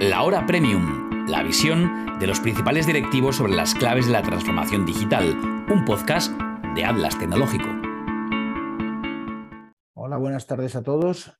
[0.00, 4.84] La Hora Premium, la visión de los principales directivos sobre las claves de la transformación
[4.84, 5.34] digital,
[5.72, 6.30] un podcast
[6.74, 7.64] de Atlas Tecnológico.
[9.94, 11.32] Hola, buenas tardes a todos.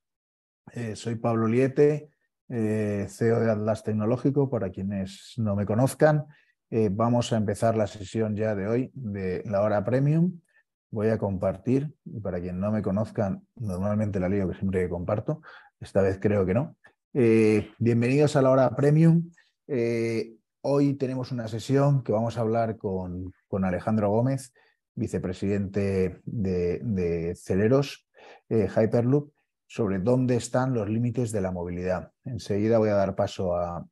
[0.73, 2.09] Eh, soy Pablo Liete,
[2.49, 6.25] eh, CEO de Atlas Tecnológico, para quienes no me conozcan.
[6.71, 10.41] Eh, vamos a empezar la sesión ya de hoy de la hora premium.
[10.89, 15.41] Voy a compartir, y para quien no me conozcan, normalmente la lío que siempre comparto,
[15.79, 16.75] esta vez creo que no.
[17.19, 19.31] Eh, bienvenidos a la hora premium.
[19.65, 24.53] Eh, hoy tenemos una sesión que vamos a hablar con, Alejandro Gómez,
[24.93, 28.07] vicepresidente de, Celeros
[28.49, 29.31] Hyperloop,
[29.65, 32.11] sobre dónde están los límites de la movilidad.
[32.23, 33.83] Enseguida voy a dar paso a,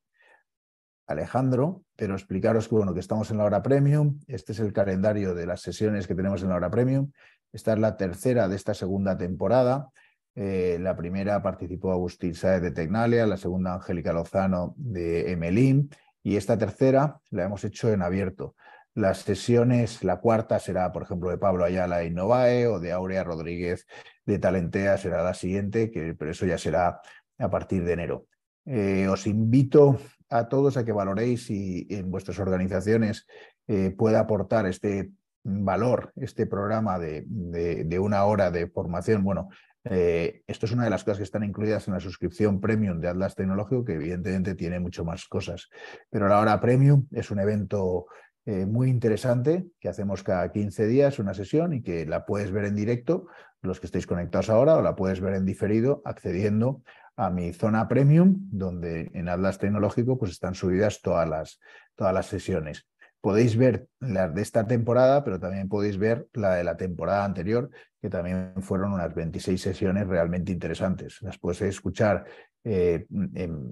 [1.07, 4.19] Alejandro, pero explicaros que, bueno, que estamos en la hora premium.
[4.27, 7.11] Este es el calendario de las sesiones que tenemos en la hora premium.
[7.51, 9.89] Esta es la tercera de esta segunda temporada.
[10.35, 15.89] Eh, la primera participó Agustín Saez de Tecnalia, la segunda Angélica Lozano de Emelín
[16.23, 18.55] y esta tercera la hemos hecho en abierto.
[18.93, 23.23] Las sesiones, la cuarta será, por ejemplo, de Pablo Ayala de Innovae o de Aurea
[23.23, 23.85] Rodríguez
[24.25, 27.01] de Talentea, será la siguiente, que, pero eso ya será
[27.37, 28.25] a partir de enero.
[28.65, 33.27] Eh, os invito a todos a que valoréis si en vuestras organizaciones
[33.67, 35.11] eh, puede aportar este
[35.43, 39.23] valor, este programa de, de, una hora de formación.
[39.23, 39.49] Bueno,
[39.87, 43.07] eh, esto es una de las cosas que están incluidas en la suscripción premium de
[43.07, 45.69] Atlas Tecnológico, que evidentemente tiene mucho más cosas.
[46.09, 48.07] Pero la hora premium es un evento
[48.45, 52.65] eh, muy interesante que hacemos cada 15 días, una sesión, y que la puedes ver
[52.65, 53.27] en directo,
[53.61, 56.81] los que estéis conectados ahora, o la puedes ver en diferido accediendo
[57.15, 61.59] a mi zona premium, donde en Atlas Tecnológico pues están subidas todas las,
[61.95, 62.87] todas las sesiones.
[63.25, 67.71] Podéis ver las de esta temporada, pero también podéis ver la de la temporada anterior,
[67.99, 71.23] que también fueron unas 26 sesiones realmente interesantes.
[71.23, 72.23] Las podéis escuchar
[72.63, 73.07] eh,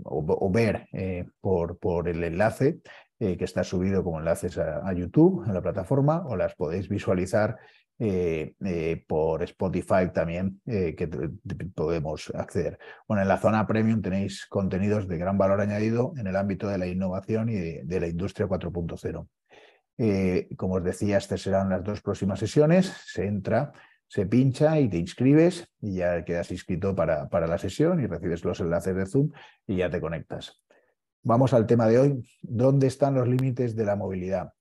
[0.05, 2.79] o, ver eh, por, por el enlace
[3.19, 6.89] eh, que está subido como enlaces a, a, YouTube, en la plataforma, o las podéis
[6.89, 7.55] visualizar
[9.07, 11.07] por Spotify también que
[11.75, 12.77] podemos acceder.
[13.07, 16.79] Bueno, en la zona premium tenéis contenidos de gran valor añadido en el ámbito de
[16.79, 19.27] la innovación y de, la industria 4.0.
[20.57, 22.93] como os decía, estas serán las dos próximas sesiones.
[23.05, 23.71] Se entra,
[24.07, 28.43] se pincha y te inscribes y ya quedas inscrito para, para la sesión y recibes
[28.43, 29.31] los enlaces de Zoom
[29.67, 30.61] y ya te conectas.
[31.21, 32.29] Vamos al tema de hoy.
[32.41, 34.53] ¿Dónde están los límites de la movilidad?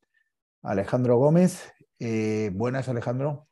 [0.62, 1.72] Alejandro Gómez
[2.04, 3.46] eh, buenas, Alejandro.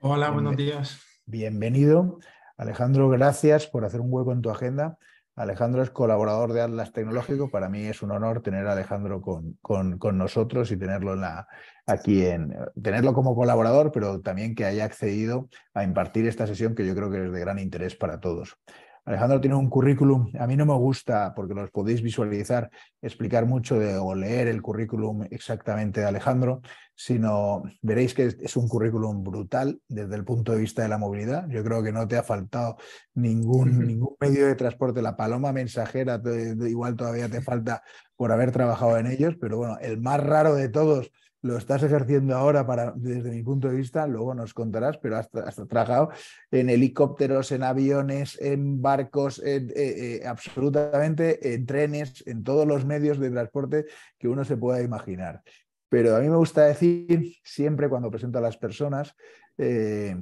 [0.00, 1.00] Hola, buenos días.
[1.24, 2.18] Bienvenido.
[2.58, 4.98] Alejandro, gracias por hacer un hueco en tu agenda.
[5.38, 7.48] Alejandro es colaborador de Atlas Tecnológico.
[7.48, 11.46] Para mí es un honor tener a Alejandro con, con, nosotros y tenerlo en la,
[11.86, 16.84] aquí en tenerlo como colaborador, pero también que haya accedido a impartir esta sesión que
[16.84, 18.58] yo creo que es de gran interés para todos.
[19.08, 22.68] Alejandro tiene un currículum, a mí no me gusta, porque los podéis visualizar,
[23.00, 26.60] explicar mucho de, o leer el currículum exactamente de Alejandro,
[26.94, 31.48] sino veréis que es un currículum brutal desde el punto de vista de la movilidad.
[31.48, 32.76] Yo creo que no te ha faltado
[33.14, 35.00] ningún, ningún medio de transporte.
[35.00, 36.20] La paloma mensajera,
[36.68, 37.82] igual todavía te falta
[38.14, 41.10] por haber trabajado en ellos, pero bueno, el más raro de todos
[41.42, 45.28] lo estás ejerciendo ahora para, desde mi punto de vista, luego nos contarás, pero has,
[45.68, 46.10] trabajado
[46.50, 53.18] en helicópteros, en aviones, en barcos, eh, eh, absolutamente en trenes, en todos los medios
[53.18, 53.86] de transporte
[54.18, 55.42] que uno se pueda imaginar.
[55.88, 59.14] Pero a mí me gusta decir, siempre cuando presento a las personas,
[59.56, 60.16] eh,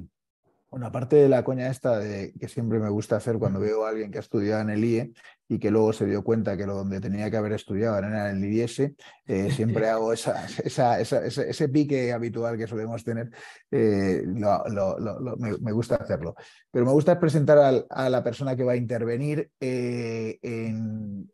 [0.69, 3.89] bueno, aparte de la coña esta de, que siempre me gusta hacer cuando veo a
[3.89, 5.13] alguien que ha estudiado en el IE
[5.47, 8.43] y que luego se dio cuenta que lo donde tenía que haber estudiado era en
[8.43, 8.93] el IES, eh,
[9.51, 10.45] siempre hago esa,
[10.99, 13.29] ese, pique habitual que solemos tener,
[13.71, 16.35] eh, me, gusta hacerlo.
[16.69, 21.29] Pero me gusta presentar a, la persona que va a intervenir eh, en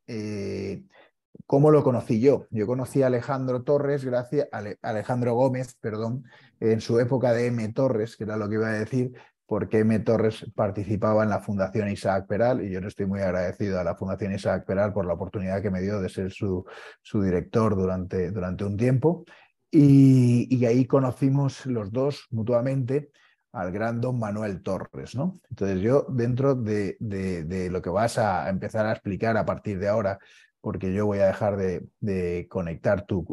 [1.45, 2.47] cómo lo conocí yo.
[2.51, 6.23] Yo conocí a Alejandro Torres, gracias a Alejandro Gómez, perdón,
[6.63, 7.74] en su época de M.
[7.74, 9.12] Torres, que era lo que iba a decir,
[9.46, 10.00] porque M.
[10.00, 13.96] Torres participaba en la Fundación Isaac Peral y yo le estoy muy agradecido a la
[13.96, 16.65] Fundación Isaac Peral por la oportunidad que me dio de ser su,
[17.13, 19.25] director durante, durante un tiempo.
[19.69, 23.09] Y, ahí conocimos los dos mutuamente
[23.51, 25.16] al gran don Manuel Torres.
[25.16, 25.42] ¿no?
[25.50, 29.89] Entonces yo dentro de, de, lo que vas a empezar a explicar a partir de
[29.89, 30.18] ahora
[30.63, 33.25] porque yo voy a dejar de, conectar tu,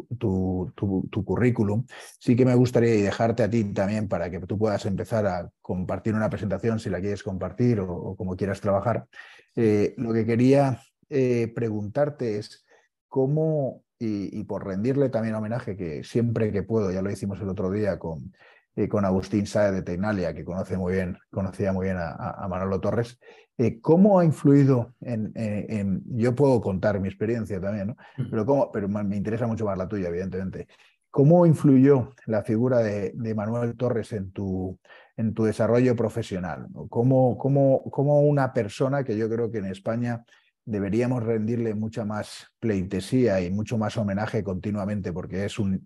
[1.25, 1.85] currículum.
[2.19, 6.13] Sí que me gustaría dejarte a ti también para que tú puedas empezar a compartir
[6.13, 9.07] una presentación si la quieres compartir o, como quieras trabajar.
[9.55, 12.65] Eh, lo que quería eh, preguntarte es
[13.07, 17.71] cómo, y, por rendirle también homenaje, que siempre que puedo, ya lo hicimos el otro
[17.71, 18.33] día con,
[18.75, 22.79] eh, con Agustín Saez de Tecnalia, que conoce muy bien, conocía muy bien a, Manolo
[22.79, 23.19] Torres.
[23.57, 27.97] Eh, ¿Cómo ha influido en, Yo puedo contar mi experiencia también, ¿no?
[28.29, 30.67] pero, cómo, pero me interesa mucho más la tuya, evidentemente.
[31.11, 34.79] ¿Cómo influyó la figura de, Manuel Torres en tu,
[35.17, 36.67] en tu desarrollo profesional?
[36.89, 40.23] ¿Cómo, cómo, cómo una persona que yo creo que en España
[40.63, 45.83] deberíamos rendirle mucha más pleitesía y mucho más homenaje continuamente porque es un,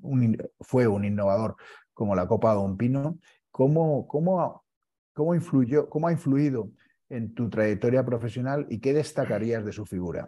[0.59, 1.55] fue un innovador
[1.95, 3.17] como la Copa Don Pino.
[3.49, 4.63] ¿Cómo, cómo,
[5.13, 6.69] cómo, influyó, ¿Cómo ha influido
[7.09, 10.27] en tu trayectoria profesional y qué destacarías de su figura?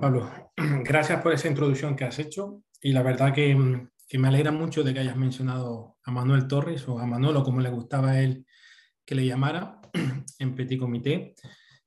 [0.00, 0.30] Pablo,
[0.84, 4.84] gracias por esa introducción que has hecho y la verdad que, que, me alegra mucho
[4.84, 8.46] de que hayas mencionado a Manuel Torres o a Manolo, como le gustaba a él
[9.04, 9.80] que le llamara
[10.38, 11.34] en Petit Comité.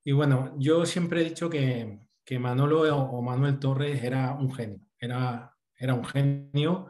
[0.04, 4.80] Y bueno, yo siempre he dicho que, que Manolo o Manuel Torres era un genio,
[4.98, 6.88] era, era un genio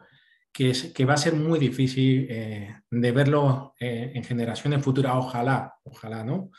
[0.52, 6.22] que, va a ser muy difícil eh, de verlo eh, en generaciones futuras, ojalá, ojalá,
[6.22, 6.50] ¿no?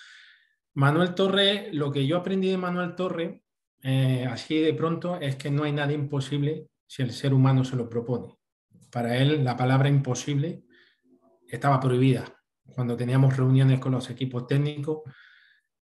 [0.75, 3.41] Manuel Torres, lo que yo aprendí de Manuel Torres,
[3.83, 7.75] eh, así de pronto, es que no hay nada imposible si el ser humano se
[7.75, 8.35] lo propone.
[8.91, 10.63] Para él, la palabra imposible
[11.47, 12.25] estaba prohibida.
[12.73, 15.01] Cuando teníamos reuniones con los equipos técnicos,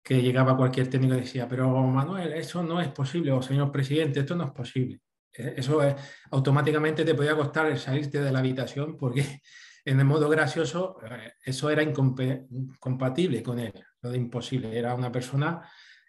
[0.03, 4.21] que llegaba cualquier técnico y decía, pero Manuel, eso no es posible, o señor presidente,
[4.21, 4.99] esto no es posible.
[5.33, 5.95] E, eso es,
[6.31, 9.41] automáticamente te podía costar salirte de la habitación porque
[9.85, 14.77] en el modo gracioso eh, eso era incompatible con él, lo de imposible.
[14.77, 15.61] Era una persona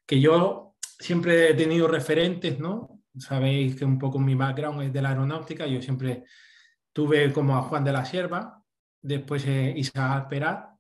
[0.06, 3.00] que yo siempre he tenido referentes, ¿no?
[3.18, 6.24] Sabéis que un poco mi background es de la aeronáutica, yo siempre
[6.92, 8.62] tuve como a Juan de la Sierva,
[9.00, 10.72] después eh, Isaac Perat,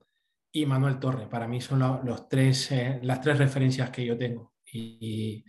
[0.52, 1.26] y Manuel Torre.
[1.26, 4.52] Para mí son los tres, eh, las tres referencias que yo tengo.
[4.70, 5.42] Y,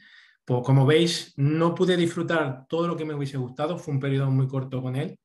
[0.45, 3.77] pues, como veis, no pude disfrutar todo lo que me hubiese gustado.
[3.77, 5.17] Fue un periodo muy corto con él.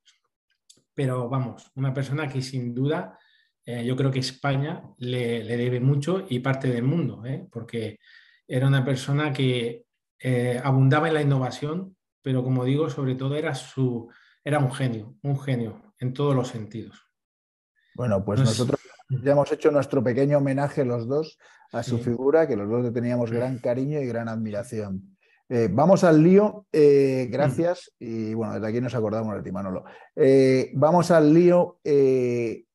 [0.94, 3.18] Pero vamos, una persona que sin duda
[3.64, 7.46] eh, yo creo que España le, debe mucho y parte del mundo, ¿eh?
[7.52, 7.98] porque
[8.46, 9.84] era una persona que
[10.64, 14.10] abundaba en la innovación, pero como digo, sobre todo era, su,
[14.42, 17.08] era un genio, un genio en todos los sentidos.
[17.94, 18.77] Bueno, pues nosotros
[19.08, 21.38] ya hemos hecho nuestro pequeño homenaje los dos
[21.72, 25.16] a su figura, que los dos le teníamos gran cariño y gran admiración.
[25.50, 27.92] Eh, vamos al lío, eh, gracias.
[28.00, 29.84] Y bueno, desde aquí nos acordamos de ti, Manolo.
[30.14, 31.78] Eh, vamos al lío.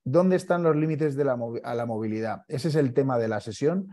[0.05, 2.41] ¿Dónde están los límites de la a la movilidad?
[2.47, 3.87] Ese es el tema de la sesión.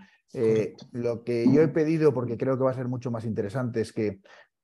[0.93, 3.93] lo que yo he pedido, porque creo que va a ser mucho más interesante, es
[3.93, 4.21] que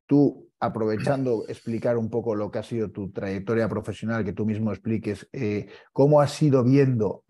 [0.06, 4.72] tú, aprovechando explicar un poco lo que ha sido tu trayectoria profesional, que tú mismo
[4.72, 7.24] expliques eh, cómo has ido viendo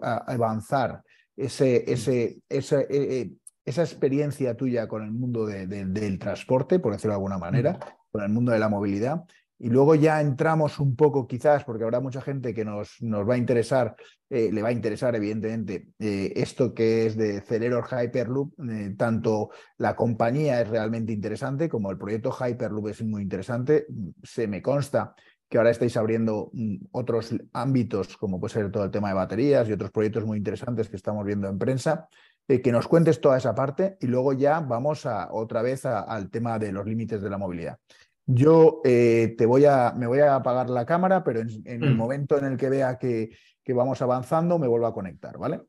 [0.00, 1.02] avanzar
[1.36, 3.30] ese, ese, esa, eh, eh,
[3.64, 7.78] esa, experiencia tuya con el mundo del transporte, por decirlo de alguna manera,
[8.10, 9.24] con el mundo de la movilidad,
[9.62, 13.34] y luego ya entramos un poco, quizás, porque habrá mucha gente que nos, nos va
[13.34, 13.94] a interesar,
[14.28, 18.54] eh, le va a interesar, evidentemente, eh, esto que es de Celeror Hyperloop.
[18.68, 23.86] Eh, tanto la compañía es realmente interesante como el proyecto Hyperloop es muy interesante.
[24.24, 25.14] Se me consta
[25.48, 29.68] que ahora estáis abriendo mm, otros ámbitos, como puede ser todo el tema de baterías
[29.68, 32.08] y otros proyectos muy interesantes que estamos viendo en prensa.
[32.48, 36.58] que nos cuentes toda esa parte y luego ya vamos a, otra vez al tema
[36.58, 37.78] de los límites de la movilidad.
[38.26, 41.96] Yo eh, te voy a, me voy a apagar la cámara, pero en, el mm.
[41.96, 43.30] momento en el que vea que,
[43.68, 45.62] vamos avanzando, me vuelvo a conectar, ¿vale?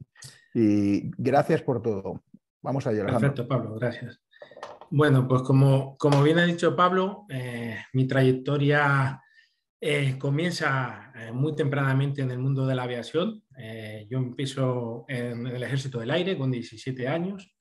[0.54, 2.22] Y gracias por todo.
[2.62, 3.12] Vamos a llegar.
[3.12, 4.22] Perfecto, Pablo, gracias.
[4.92, 9.20] Bueno, pues como, como bien ha dicho Pablo, eh, mi trayectoria
[9.82, 13.44] eh, comienza muy tempranamente en el mundo de la aviación.
[14.08, 17.56] yo empiezo en el Ejército del Aire con 17 años,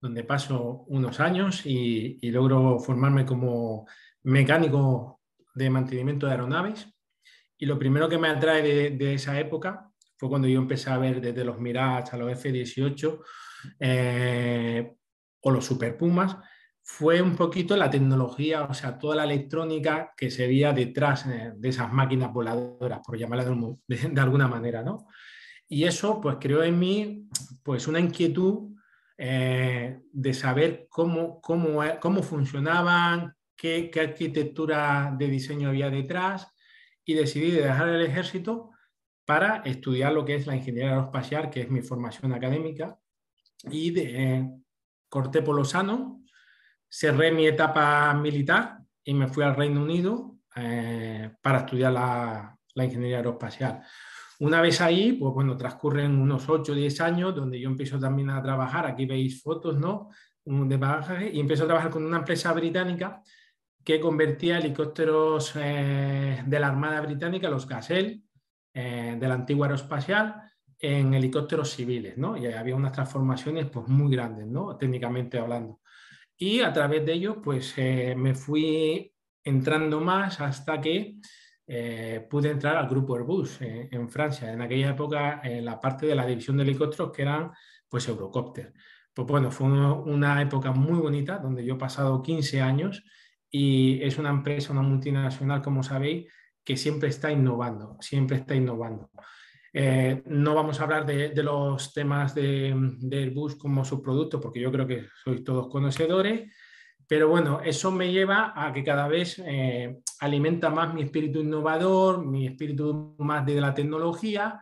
[0.00, 3.86] donde paso unos años y, y logro formarme como
[4.28, 5.20] mecánico
[5.54, 6.86] de mantenimiento de aeronaves.
[7.56, 11.20] Y lo primero que me atrae de, esa época fue cuando yo empecé a ver
[11.20, 13.20] desde los Mirage a los F-18
[13.80, 14.92] eh,
[15.40, 16.36] o los Super Pumas,
[16.82, 21.52] fue un poquito la tecnología, o sea, toda la electrónica que se veía detrás eh,
[21.56, 23.44] de esas máquinas voladoras, por llamarla
[23.86, 25.06] de, alguna manera, ¿no?
[25.68, 27.28] Y eso, pues, creó en mí,
[27.62, 28.74] pues, una inquietud
[29.16, 36.48] eh, de saber cómo, cómo, cómo funcionaban, qué, arquitectura de diseño había detrás
[37.04, 38.70] y decidí dejar el ejército
[39.26, 42.98] para estudiar lo que es la ingeniería aeroespacial, que es mi formación académica,
[43.64, 44.50] y de, eh,
[45.08, 46.22] corté por lo sano,
[46.88, 53.18] cerré mi etapa militar y me fui al Reino Unido eh, para estudiar la, ingeniería
[53.18, 53.82] aeroespacial.
[54.38, 58.30] Una vez ahí, pues bueno, transcurren unos 8 o 10 años donde yo empiezo también
[58.30, 60.10] a trabajar, aquí veis fotos, ¿no?
[60.44, 63.20] De bagaje, y empiezo a trabajar con una empresa británica
[63.88, 68.20] que convertía helicópteros eh, de la Armada Británica, los Gazelle,
[68.74, 70.42] eh, de la antigua aeroespacial
[70.78, 72.36] en helicópteros civiles, ¿no?
[72.36, 74.76] Y había unas transformaciones pues, muy grandes, ¿no?
[74.76, 75.80] Técnicamente hablando.
[76.36, 79.10] Y a través de ello, pues eh, me fui
[79.42, 81.14] entrando más hasta que
[81.66, 84.52] eh, pude entrar al grupo Airbus en Francia.
[84.52, 87.52] En aquella época, en la parte de la división de helicópteros que eran
[87.88, 88.74] pues Eurocopter.
[89.14, 93.02] Pues bueno, fue una época muy bonita donde yo he pasado 15 años
[93.50, 96.30] y es una empresa, una multinacional, como sabéis,
[96.64, 99.10] que siempre está innovando, siempre está innovando.
[99.72, 102.74] Eh, no vamos a hablar de, los temas de,
[103.10, 106.52] Airbus como subproducto, porque yo creo que sois todos conocedores,
[107.06, 112.24] pero bueno, eso me lleva a que cada vez eh, alimenta más mi espíritu innovador,
[112.24, 114.60] mi espíritu más de la tecnología,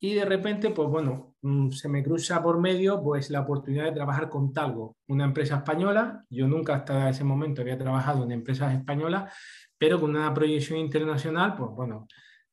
[0.00, 1.31] y de repente, pues bueno,
[1.70, 6.24] se me cruza por medio pues la oportunidad de trabajar con Talgo, una empresa española.
[6.30, 9.32] Yo nunca hasta ese momento había trabajado en empresas españolas,
[9.76, 12.06] pero con una proyección internacional, pues bueno,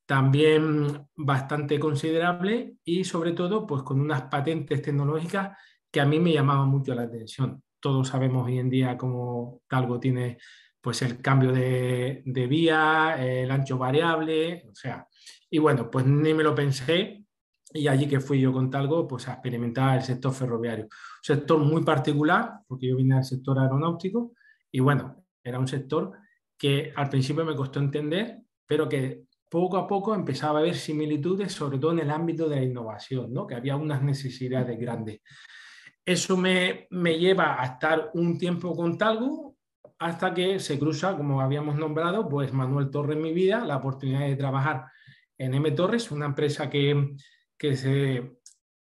[0.07, 5.55] también bastante considerable y sobre todo pues con unas patentes tecnológicas
[5.91, 7.61] que a mí me llamaban mucho la atención.
[7.79, 10.39] Todos sabemos hoy en día cómo Talgo tiene
[10.81, 15.05] pues el cambio de, de vía, el ancho variable, o sea,
[15.49, 17.23] y bueno, pues ni me lo pensé
[17.73, 20.85] y allí que fui yo con Talgo pues a experimentar el sector ferroviario.
[20.85, 20.89] Un
[21.21, 24.33] sector muy particular, porque yo vine del sector aeronáutico
[24.71, 26.13] y bueno, era un sector
[26.57, 31.51] que al principio me costó entender, pero que poco a poco empezaba a haber similitudes,
[31.53, 33.47] sobre todo en el ámbito de la innovación, ¿no?
[33.47, 35.21] que había unas necesidades grandes.
[36.05, 39.57] Eso me, me lleva a estar un tiempo con Talgo
[39.99, 44.21] hasta que se cruza, como habíamos nombrado, pues Manuel Torres en mi vida, la oportunidad
[44.21, 44.85] de trabajar
[45.37, 47.15] en M Torres, una empresa que,
[47.59, 48.39] que se,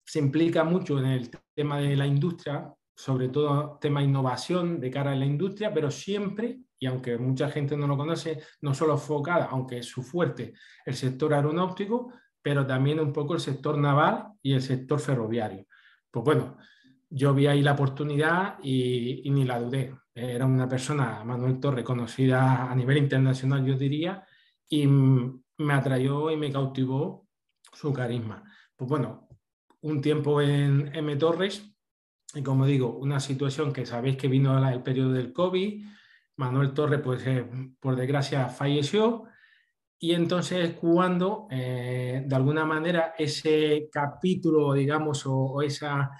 [0.04, 5.12] se implica mucho en el tema de la industria, sobre todo tema innovación de cara
[5.12, 9.46] a la industria, pero siempre y aunque mucha gente no lo conoce, no solo enfocada,
[9.46, 10.54] aunque es su fuerte,
[10.86, 15.66] el sector aeronáutico, pero también un poco el sector naval y el sector ferroviario.
[16.12, 16.58] Pues bueno,
[17.10, 19.96] yo vi ahí la oportunidad y, ni la dudé.
[20.14, 24.28] Era una persona, Manuel Torre, conocida a nivel internacional, yo diría,
[24.68, 27.30] y me atrayó y me cautivó
[27.72, 28.44] su carisma.
[28.76, 29.28] Pues bueno,
[29.82, 31.74] un tiempo en M Torres,
[32.34, 35.86] y como digo, una situación que sabéis que vino el periodo del COVID,
[36.38, 37.46] Manuel Torre, pues eh,
[37.80, 39.26] por desgracia, falleció.
[40.00, 46.12] Y entonces cuando, eh, de alguna manera, ese capítulo, digamos, o, esa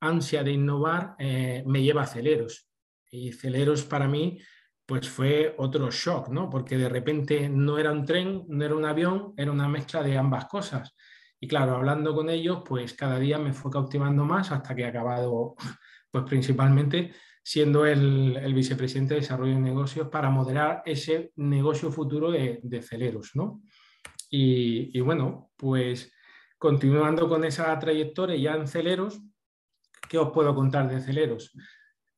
[0.00, 2.68] ansia de innovar eh, me lleva a Celeros.
[3.10, 4.38] Y Celeros para mí,
[4.86, 6.48] pues fue otro shock, ¿no?
[6.48, 10.16] Porque de repente no era un tren, no era un avión, era una mezcla de
[10.16, 10.94] ambas cosas.
[11.46, 14.86] Y claro, hablando con ellos, pues cada día me fue cautivando más hasta que he
[14.86, 15.54] acabado,
[16.10, 22.82] pues principalmente siendo el, vicepresidente de Desarrollo de Negocios para moderar ese negocio futuro de,
[22.82, 23.30] Celeros.
[23.36, 23.62] ¿no?
[24.28, 26.12] Y, bueno, pues
[26.58, 29.20] continuando con esa trayectoria ya en Celeros,
[30.08, 31.52] ¿qué os puedo contar de Celeros?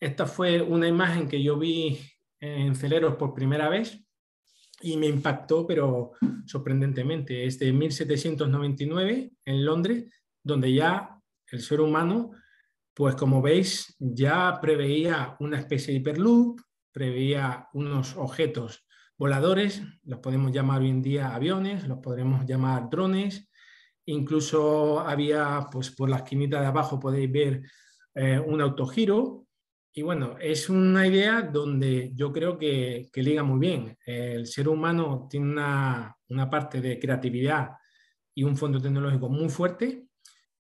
[0.01, 2.01] Esta fue una imagen que yo vi
[2.41, 4.08] en Celeros por primera vez
[4.81, 6.13] y me impactó, pero
[6.47, 7.47] sorprendentemente.
[7.47, 10.05] Es de 1799 en Londres,
[10.43, 11.21] donde ya
[11.51, 12.33] el ser humano
[12.99, 18.85] pues como veis, ya preveía una especie de hiperloop, preveía unos objetos
[19.17, 23.49] voladores, los podemos llamar hoy en día aviones, los podremos llamar drones,
[24.07, 27.63] incluso había, pues por la esquinita de abajo podéis ver
[28.17, 29.47] eh, un autogiro,
[29.93, 33.97] y bueno, es una idea donde yo creo que, que liga muy bien.
[34.05, 37.71] El ser humano tiene una, una parte de creatividad
[38.35, 40.07] y un fondo tecnológico muy fuerte,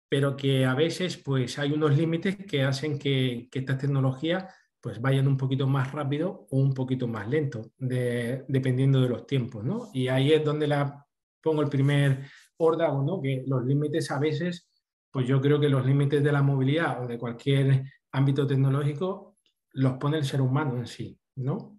[0.09, 4.47] pero que a veces pues hay unos límites que hacen que, que estas tecnologías
[4.81, 9.65] pues vayan un poquito más rápido o un poquito más lento, dependiendo de los tiempos,
[9.65, 9.91] ¿no?
[9.93, 11.05] Y ahí es donde la
[11.43, 12.23] pongo el primer
[12.57, 13.21] órdago, ¿no?
[13.21, 14.71] Que los límites a veces,
[15.11, 17.83] pues yo creo que los límites de la movilidad o de cualquier
[18.17, 19.37] ámbito tecnológico
[19.73, 21.79] los pone el ser humano en sí, ¿no?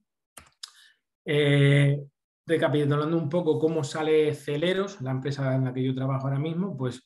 [1.25, 1.99] Eh,
[2.45, 6.77] recapitulando un poco cómo sale Celeros, la empresa en la que yo trabajo ahora mismo,
[6.77, 7.03] pues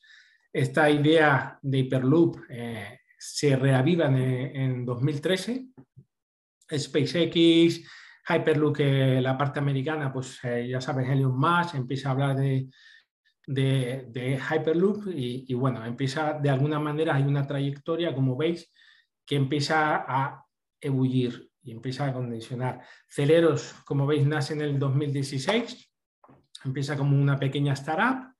[0.52, 5.68] esta idea de Hyperloop eh, se reaviva en, 2013.
[6.76, 7.82] SpaceX,
[8.28, 12.68] Hyperloop, la parte americana, pues eh, ya sabes, Elon Musk empieza a hablar de,
[13.46, 18.72] de, Hyperloop y, bueno, empieza de alguna manera, hay una trayectoria, como veis,
[19.34, 20.46] empieza a
[20.80, 22.82] ebullir y empieza a condicionar.
[23.08, 25.90] Celeros, como veis, nace en el 2016,
[26.64, 28.34] empieza como una pequeña startup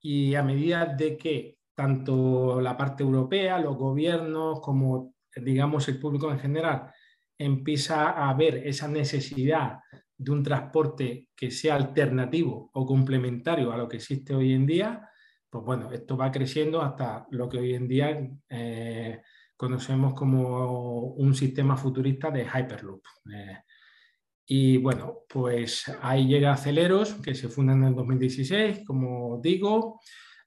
[0.00, 6.30] y a medida de que tanto la parte europea, los gobiernos, como digamos el público
[6.30, 6.92] en general,
[7.38, 9.78] empieza a ver esa necesidad
[10.16, 15.08] de un transporte que sea alternativo o complementario a lo que existe hoy en día,
[15.50, 19.22] pues bueno, esto va creciendo hasta lo que hoy en día eh,
[19.62, 23.00] conocemos como un sistema futurista de Hyperloop.
[23.32, 23.58] Eh,
[24.44, 30.00] y bueno, pues ahí llega Aceleros, que se funda en el 2016, como digo.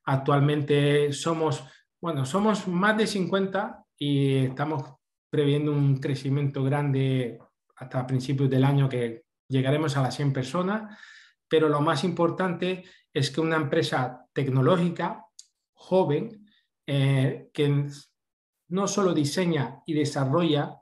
[0.03, 1.63] Actualmente somos,
[2.01, 4.83] bueno, somos más de 50 y estamos
[5.29, 7.39] previendo un crecimiento grande
[7.77, 10.99] hasta principios del año que llegaremos a las 100 personas,
[11.47, 15.23] pero lo más importante es que una empresa tecnológica
[15.71, 16.45] joven
[16.85, 17.87] eh, que
[18.69, 20.81] no solo diseña y desarrolla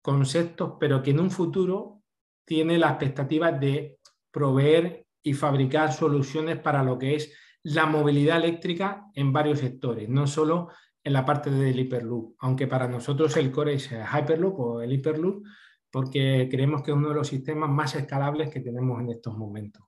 [0.00, 2.02] conceptos, pero que en un futuro
[2.44, 3.98] tiene la expectativa de
[4.30, 10.26] proveer y fabricar soluciones para lo que es la movilidad eléctrica en varios sectores, no
[10.26, 10.68] solo
[11.04, 15.44] en la parte del Hyperloop, aunque para nosotros el core es Hyperloop o el Hyperloop,
[15.90, 19.84] porque creemos que es uno de los sistemas más escalables que tenemos en estos momentos.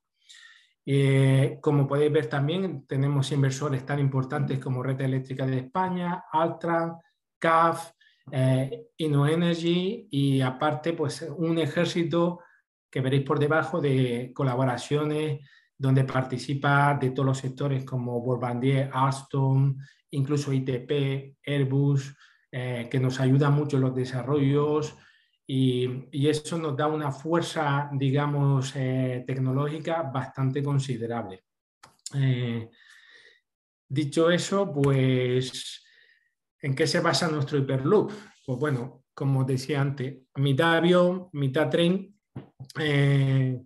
[0.86, 6.96] Eh, como podéis ver también, tenemos inversores tan importantes como Red Eléctrica de España, Altran,
[7.38, 7.92] CAF,
[8.30, 12.40] eh, InnoEnergy y aparte pues un ejército
[12.90, 15.40] que veréis por debajo de colaboraciones
[15.76, 19.76] donde participa de todos los sectores como Bombardier, Alstom,
[20.10, 22.16] incluso ITP, Airbus,
[22.50, 24.96] eh, que nos ayuda mucho en los desarrollos,
[25.46, 31.44] y, eso nos da una fuerza, digamos, eh, tecnológica bastante considerable.
[32.14, 32.70] Eh,
[33.88, 35.83] dicho eso, pues,
[36.64, 38.10] ¿en qué se basa nuestro Hyperloop?
[38.46, 42.16] Pues bueno, como decía antes, mitad avión, mitad tren.
[42.80, 43.60] Eh,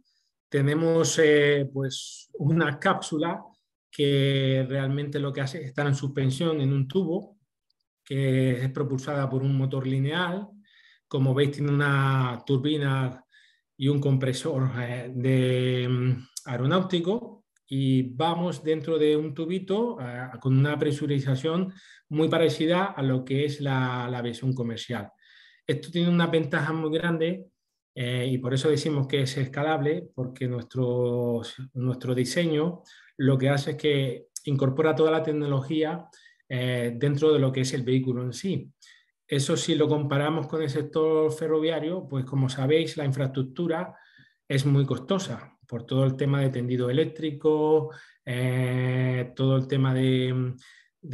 [0.49, 1.21] tenemos
[1.73, 3.43] pues una cápsula
[3.91, 7.39] que realmente lo que hace es estar en suspensión en un tubo
[8.05, 10.49] que es propulsada por un motor lineal
[11.09, 13.25] como veis, tiene una turbina
[13.77, 17.38] y un compresor eh, de mm, aeronáutico
[17.69, 21.73] y vamos dentro de un tubito eh, con una presurización
[22.09, 25.13] muy parecida a lo que es la, la versión comercial.
[25.67, 27.47] Esto tiene una ventaja muy grande
[27.95, 31.43] eh, y por eso decimos que es escalable, porque nuestro,
[31.75, 32.83] nuestro diseño
[33.19, 36.07] lo que hace es que incorpora toda la tecnología
[36.51, 38.73] dentro de lo que es el vehículo en sí.
[39.27, 43.95] Eso si lo comparamos con el sector ferroviario, pues como sabéis, la infraestructura
[44.49, 47.91] es muy costosa por todo el tema de tendido eléctrico,
[48.25, 50.55] eh, todo el tema de,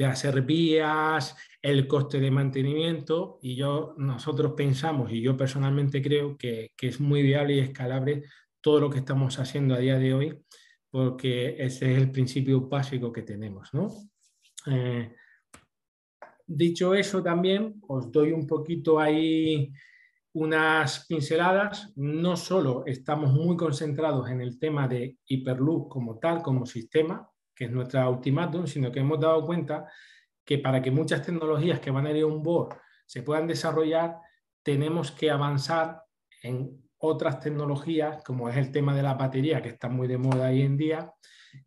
[0.07, 6.73] hacer vías, el coste de mantenimiento y yo, nosotros pensamos y yo personalmente creo que,
[6.81, 8.23] es muy viable y escalable
[8.61, 10.43] todo lo que estamos haciendo a día de hoy
[10.91, 13.75] porque ese es el principio básico que tenemos.
[13.75, 13.89] ¿no?
[14.67, 15.13] Eh,
[16.47, 19.73] Dicho eso, también os doy un poquito ahí
[20.35, 21.93] unas pinceladas.
[21.97, 27.65] No solo estamos muy concentrados en el tema de Hyperloop como tal, como sistema, que
[27.65, 29.87] es nuestra ultimátum, sino que hemos dado cuenta
[30.45, 34.17] que para que muchas tecnologías que van a ir a un board se puedan desarrollar,
[34.63, 36.03] tenemos que avanzar
[36.43, 40.49] en otras tecnologías, como es el tema de la batería, que está muy de moda
[40.49, 41.13] hoy en día,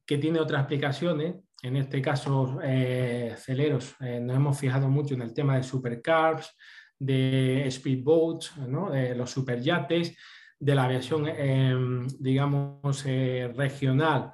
[0.06, 5.23] que tiene otras aplicaciones en este caso eh, Celeros, eh, nos hemos fijado mucho en
[5.23, 6.56] el tema de supercars,
[6.99, 8.53] de speedboats,
[8.91, 10.15] de los superyates,
[10.60, 14.33] de la aviación, em, digamos, eh, regional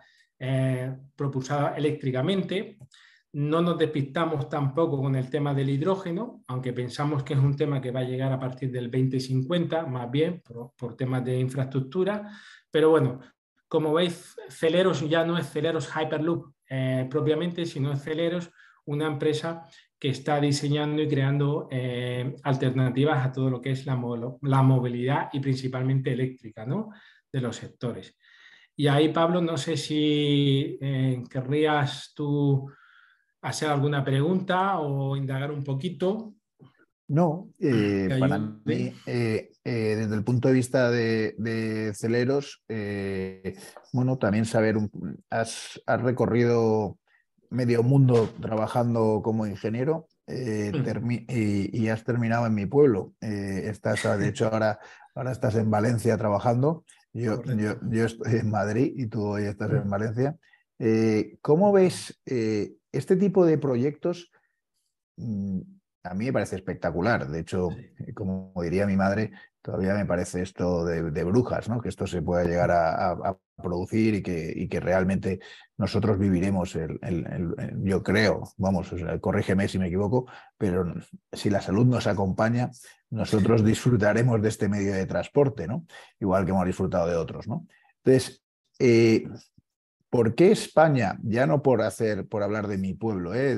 [1.15, 2.77] propulsada eléctricamente.
[3.33, 7.81] No nos despistamos tampoco con el tema del hidrógeno, aunque pensamos que es un tema
[7.81, 10.43] que va a llegar a partir del 2050, más bien
[10.77, 12.29] por, temas de infraestructura.
[12.69, 13.19] Pero bueno,
[13.67, 18.51] como veis, Celeros ya no es Celeros Hyperloop eh, propiamente, sino Celeros,
[18.85, 19.65] una empresa
[20.03, 23.97] que está diseñando y creando eh, alternativas a todo lo que es la,
[24.41, 26.89] la movilidad y principalmente eléctrica ¿no?
[27.31, 28.17] de los sectores.
[28.75, 32.69] Y ahí, Pablo, no sé si eh, querrías tú
[33.43, 36.33] hacer alguna pregunta o indagar un poquito.
[37.07, 37.47] No,
[38.19, 42.61] para mí, desde el punto de vista de, Celeros,
[43.93, 44.75] bueno, también saber,
[45.29, 46.97] has, recorrido
[47.53, 50.71] medio mundo trabajando como ingeniero eh,
[51.71, 53.13] y, has terminado en mi pueblo.
[53.21, 54.79] Eh, estás, de hecho, ahora,
[55.15, 56.83] ahora estás en Valencia trabajando.
[57.13, 60.35] Yo, yo, estoy en Madrid y tú hoy estás en Valencia.
[60.79, 64.31] Eh, ¿Cómo ves este tipo de proyectos?
[65.17, 65.59] Mm,
[66.03, 67.29] a mí me parece espectacular.
[67.29, 67.69] De hecho,
[68.15, 69.31] como diría mi madre,
[69.63, 71.81] todavía me parece esto de, brujas, ¿no?
[71.81, 75.39] que esto se pueda llegar a, producir y que, y que, realmente
[75.77, 76.99] nosotros viviremos, el,
[77.83, 80.25] yo creo, vamos, corrígeme si me equivoco,
[80.57, 80.93] pero
[81.31, 82.71] si la salud nos acompaña,
[83.09, 85.85] nosotros disfrutaremos de este medio de transporte, ¿no?
[86.19, 87.47] igual que hemos disfrutado de otros.
[87.47, 87.65] ¿no?
[88.03, 88.43] Entonces,
[88.79, 89.23] eh,
[90.13, 93.55] ¿Por qué España, ya no por hacer, por hablar de mi pueblo, ¿eh?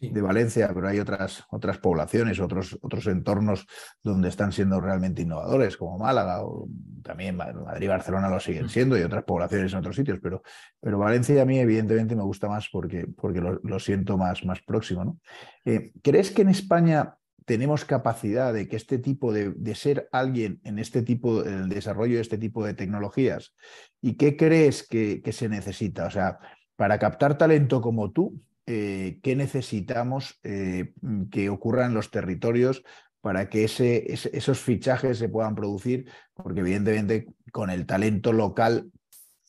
[0.00, 3.68] de, Valencia, pero hay otras, otras poblaciones, otros, otros entornos
[4.02, 6.66] donde están siendo realmente innovadores, como Málaga, o
[7.04, 8.68] también Madrid y Barcelona lo siguen mm.
[8.68, 10.42] siendo, y otras poblaciones en otros sitios, pero,
[10.80, 15.04] pero Valencia a mí evidentemente me gusta más porque, porque lo, siento más, más próximo.
[15.04, 15.18] ¿no?
[15.64, 20.78] Eh, ¿Crees que en España tenemos capacidad de que este tipo de, ser alguien en
[20.78, 23.54] este tipo, el desarrollo de este tipo de tecnologías?
[24.00, 26.06] ¿Y qué crees que, se necesita?
[26.06, 26.38] O sea,
[26.76, 30.92] para captar talento como tú, eh, ¿qué necesitamos eh,
[31.30, 32.84] que ocurra en los territorios
[33.20, 36.08] para que ese, esos fichajes se puedan producir?
[36.34, 38.90] Porque evidentemente con el talento local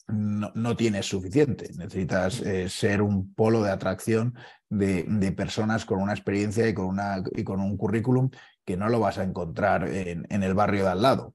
[0.06, 1.70] no, tienes suficiente.
[1.76, 4.34] Necesitas eh, ser un polo de atracción
[4.68, 8.30] de, personas con una experiencia y con, una, y con, un currículum
[8.64, 11.34] que no lo vas a encontrar en, el barrio de al lado.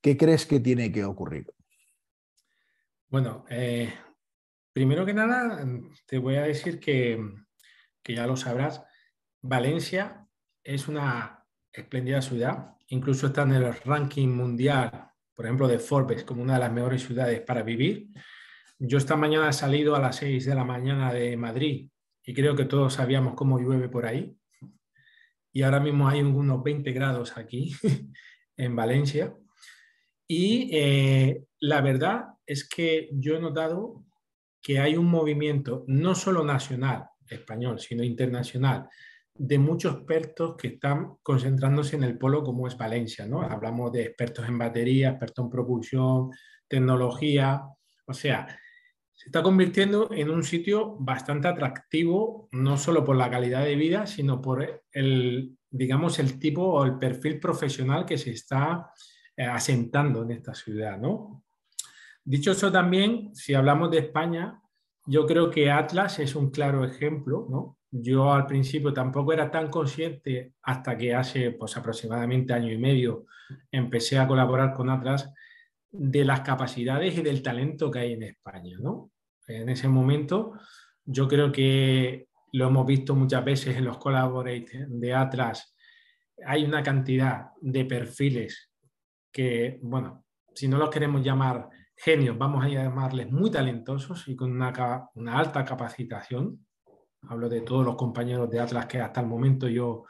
[0.00, 1.46] ¿Qué crees que tiene que ocurrir?
[3.08, 3.92] Bueno, eh,
[4.72, 5.64] primero que nada,
[6.06, 7.20] te voy a decir que,
[8.02, 8.82] que ya lo sabrás,
[9.42, 10.26] Valencia
[10.62, 15.09] es una espléndida ciudad, incluso está en el ranking mundial
[15.40, 18.08] por ejemplo, de Forbes como una de las mejores ciudades para vivir.
[18.78, 21.88] Yo esta mañana he salido a las 6 de la mañana de Madrid
[22.22, 24.36] y creo que todos sabíamos cómo llueve por ahí.
[25.50, 27.74] Y ahora mismo hay unos 20 grados aquí
[28.58, 29.34] en Valencia.
[30.28, 34.04] Y eh, la verdad es que yo he notado
[34.60, 38.90] que hay un movimiento no solo nacional, español, sino internacional,
[39.42, 43.40] de muchos expertos que están concentrándose en el polo como es Valencia, ¿no?
[43.40, 46.30] Hablamos de expertos en batería, expertos en propulsión,
[46.68, 47.62] tecnología,
[48.06, 48.46] o sea,
[49.14, 54.06] se está convirtiendo en un sitio bastante atractivo, no solo por la calidad de vida,
[54.06, 58.90] sino por el, digamos, el tipo o el perfil profesional que se está
[59.34, 61.44] eh, asentando en esta ciudad, ¿no?
[62.22, 64.60] Dicho eso también, si hablamos de España,
[65.06, 67.78] yo creo que Atlas es un claro ejemplo, ¿no?
[67.90, 73.26] Yo al principio tampoco era tan consciente hasta que hace pues, aproximadamente año y medio
[73.70, 75.32] empecé a colaborar con Atlas
[75.90, 78.76] de las capacidades y del talento que hay en España.
[78.80, 79.10] ¿no?
[79.48, 80.52] En ese momento
[81.04, 85.74] yo creo que lo hemos visto muchas veces en los collaborators de Atlas.
[86.46, 88.70] Hay una cantidad de perfiles
[89.32, 90.24] que, bueno,
[90.54, 95.38] si no los queremos llamar genios, vamos a llamarles muy talentosos y con una, una
[95.38, 96.66] alta capacitación
[97.28, 100.04] hablo de todos los compañeros de Atlas que hasta el momento yo,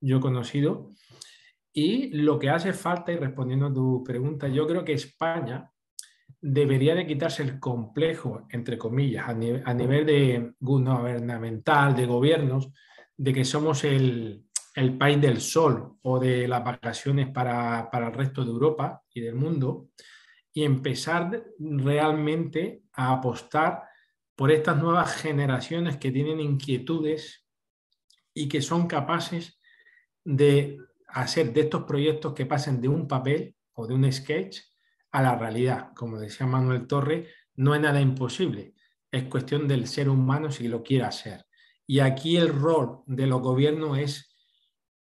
[0.00, 0.92] yo he conocido.
[1.72, 5.70] Y lo que hace falta, y respondiendo a tu pregunta, yo creo que España
[6.40, 12.70] debería de quitarse el complejo, entre comillas, a, nivel, de gubernamental, de gobiernos,
[13.16, 18.12] de que somos el, el, país del sol o de las vacaciones para, para el
[18.12, 19.88] resto de Europa y del mundo,
[20.52, 23.82] y empezar realmente a apostar
[24.36, 27.44] por estas nuevas generaciones que tienen inquietudes
[28.32, 29.60] y que son capaces
[30.24, 34.60] de hacer de estos proyectos que pasen de un papel o de un sketch
[35.12, 35.92] a la realidad.
[35.94, 38.74] Como decía Manuel Torre, no es nada imposible,
[39.10, 41.46] es cuestión del ser humano si lo quiere hacer.
[41.86, 44.34] Y aquí el rol de los gobiernos es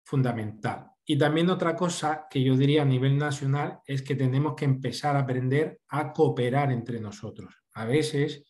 [0.03, 0.87] fundamental.
[1.05, 5.15] Y también otra cosa que yo diría a nivel nacional es que tenemos que empezar
[5.15, 7.53] a aprender a cooperar entre nosotros.
[7.73, 8.45] A veces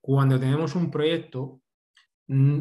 [0.00, 1.60] cuando tenemos un proyecto,
[2.28, 2.60] mm,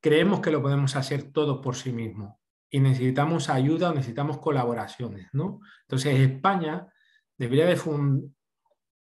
[0.00, 2.34] creemos que lo podemos hacer todos por sí mismos
[2.70, 5.60] y necesitamos ayuda o necesitamos colaboraciones, ¿no?
[5.82, 6.86] Entonces, España
[7.38, 7.80] debería de,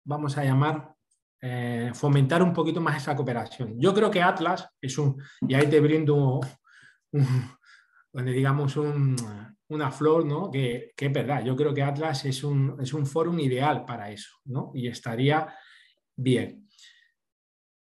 [0.04, 0.94] vamos a llamar,
[1.42, 3.80] eh, fomentar un poquito más esa cooperación.
[3.80, 6.40] Yo creo que Atlas es un, y ahí te brindo
[8.12, 10.50] donde digamos una flor, ¿no?
[10.50, 14.10] Que, que, es verdad, yo creo que Atlas es un, es un foro ideal para
[14.10, 14.72] eso, ¿no?
[14.74, 15.54] Y estaría
[16.16, 16.68] bien.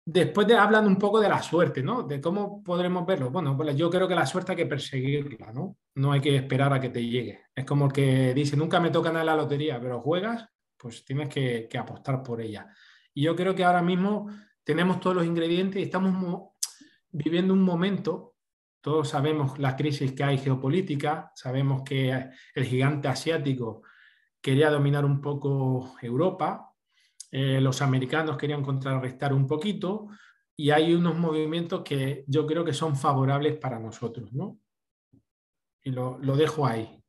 [0.09, 2.05] Después de, hablan un poco de la suerte, ¿no?
[2.05, 3.31] De cómo podremos verlo.
[3.31, 5.79] Bueno, pues yo creo que la suerte hay que perseguirla, ¿no?
[5.97, 7.47] No hay que esperar a que te llegue.
[7.53, 11.69] Es como que dice, nunca me toca nada la lotería, pero juegas, pues tienes que,
[11.77, 12.69] apostar por ella.
[13.15, 14.31] Y yo creo que ahora mismo
[14.63, 16.53] tenemos todos los ingredientes y estamos
[17.11, 18.37] viviendo un momento,
[18.81, 23.83] todos sabemos la crisis que hay geopolítica, sabemos que el gigante asiático
[24.41, 26.76] quería dominar un poco Europa,
[27.31, 30.09] eh, los americanos querían contrarrestar un poquito
[30.57, 34.59] y hay unos movimientos que yo creo que son favorables para nosotros, ¿no?
[35.83, 37.01] Y lo, dejo ahí.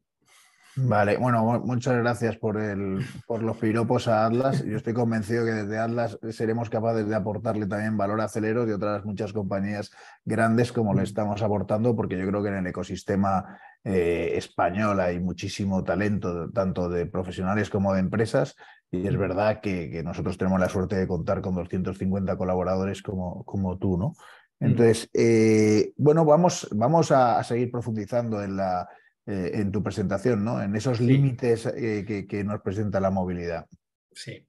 [0.76, 4.64] Vale, bueno, muchas gracias por, el, por los piropos a Atlas.
[4.64, 8.74] Yo estoy convencido que desde Atlas seremos capaces de aportarle también valor a Celeros y
[8.74, 9.92] otras muchas compañías
[10.24, 11.06] grandes como le mm.
[11.06, 16.90] estamos aportando, porque yo creo que en el ecosistema eh, español hay muchísimo talento, tanto
[16.90, 18.56] de profesionales como de empresas,
[18.92, 23.78] y es verdad que, nosotros tenemos la suerte de contar con 250 colaboradores como, como
[23.78, 24.14] tú, ¿no?
[24.60, 28.88] Entonces, eh, bueno, vamos, vamos a seguir profundizando en la
[29.30, 30.62] eh, en tu presentación, ¿no?
[30.62, 33.66] En esos límites eh, que, nos presenta la movilidad.
[34.14, 34.48] Sí.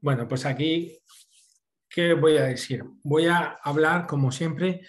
[0.00, 0.98] Bueno, pues aquí,
[1.88, 2.82] ¿qué voy a decir?
[3.04, 4.80] Voy a hablar, como siempre,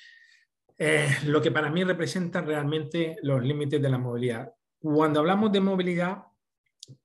[1.26, 4.52] lo que para mí representa realmente los límites de la movilidad.
[4.80, 6.24] Cuando hablamos de movilidad,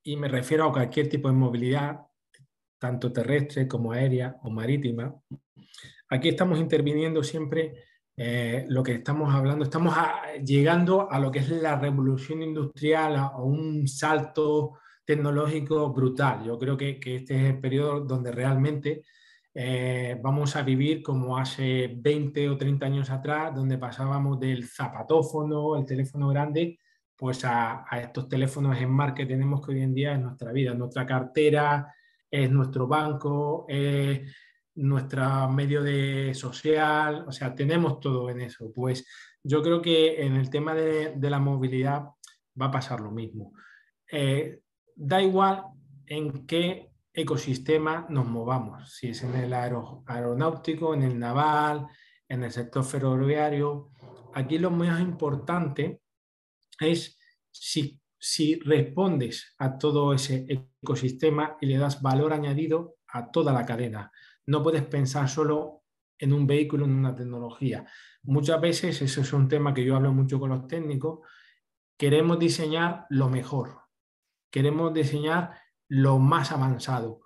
[0.02, 2.00] y me refiero a cualquier tipo de movilidad,
[2.78, 5.14] tanto terrestre como aérea o marítima,
[6.08, 7.84] aquí estamos interviniendo siempre
[8.16, 9.94] eh, lo que estamos hablando, estamos
[10.44, 16.44] llegando a lo que es la revolución industrial, a, un salto tecnológico brutal.
[16.44, 19.04] Yo creo que, este es el periodo donde realmente
[19.52, 25.76] eh, vamos a vivir como hace 20 o 30 años atrás, donde pasábamos del zapatófono,
[25.76, 26.78] el teléfono grande,
[27.16, 30.74] pues a, estos teléfonos en mar que tenemos que hoy en día en nuestra vida,
[30.74, 31.94] nuestra cartera,
[32.30, 33.66] es nuestro banco,
[34.74, 38.72] nuestro medio de social, o sea, tenemos todo en eso.
[38.74, 39.06] Pues
[39.42, 42.08] yo creo que en el tema de, la movilidad
[42.60, 43.52] va a pasar lo mismo.
[44.10, 44.60] Eh,
[44.96, 45.64] da igual
[46.06, 51.86] en qué ecosistema nos movamos, si es en el aeronáutico, en el naval,
[52.28, 53.90] en el sector ferroviario.
[54.34, 56.00] Aquí lo más importante
[56.80, 57.18] es
[57.50, 60.46] si, si respondes a todo ese
[60.82, 64.12] ecosistema y le das valor añadido a toda la cadena
[64.46, 65.84] no puedes pensar solo
[66.18, 67.86] en un vehículo, en una tecnología.
[68.22, 71.20] Muchas veces, eso es un tema que yo hablo mucho con los técnicos,
[71.96, 73.80] queremos diseñar lo mejor,
[74.50, 75.58] queremos diseñar
[75.88, 77.20] lo más avanzado,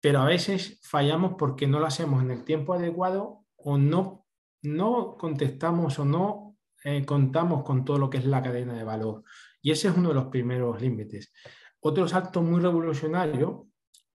[0.00, 4.26] pero a veces fallamos porque no lo hacemos en el tiempo adecuado o no,
[4.62, 6.39] no contestamos o no
[6.84, 9.22] eh, contamos con todo lo que es la cadena de valor.
[9.62, 11.32] Y ese es uno de los primeros límites.
[11.80, 13.68] Otro salto muy revolucionario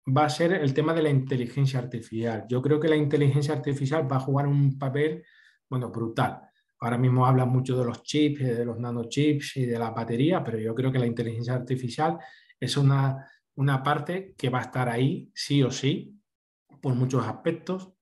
[0.06, 2.46] va a ser el tema de la inteligencia artificial.
[2.50, 5.24] Yo creo que la inteligencia artificial va a jugar un papel,
[5.70, 6.42] bueno, brutal.
[6.80, 10.60] Ahora mismo habla mucho de los chips, de los nanochips y de la batería, pero
[10.60, 12.20] yo creo que la inteligencia artificial
[12.60, 16.20] es una, una parte que va a estar ahí sí o sí,
[16.82, 17.94] por muchos aspectos,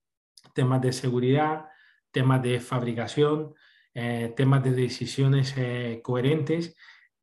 [0.56, 1.66] temas de seguridad,
[2.12, 3.54] temas de fabricación,
[3.94, 6.76] eh, temas de decisiones eh, coherentes.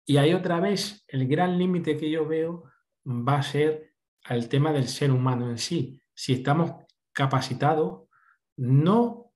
[0.04, 2.64] Y ahí otra vez, el gran límite que yo veo
[3.06, 6.72] va a ser al tema del ser humano en sí, si estamos
[7.12, 8.08] capacitados
[8.56, 9.32] no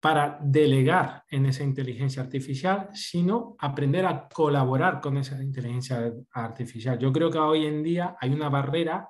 [0.00, 6.98] para delegar en esa inteligencia artificial, sino aprender a colaborar con esa inteligencia artificial.
[6.98, 9.08] Yo creo que hoy en día hay una barrera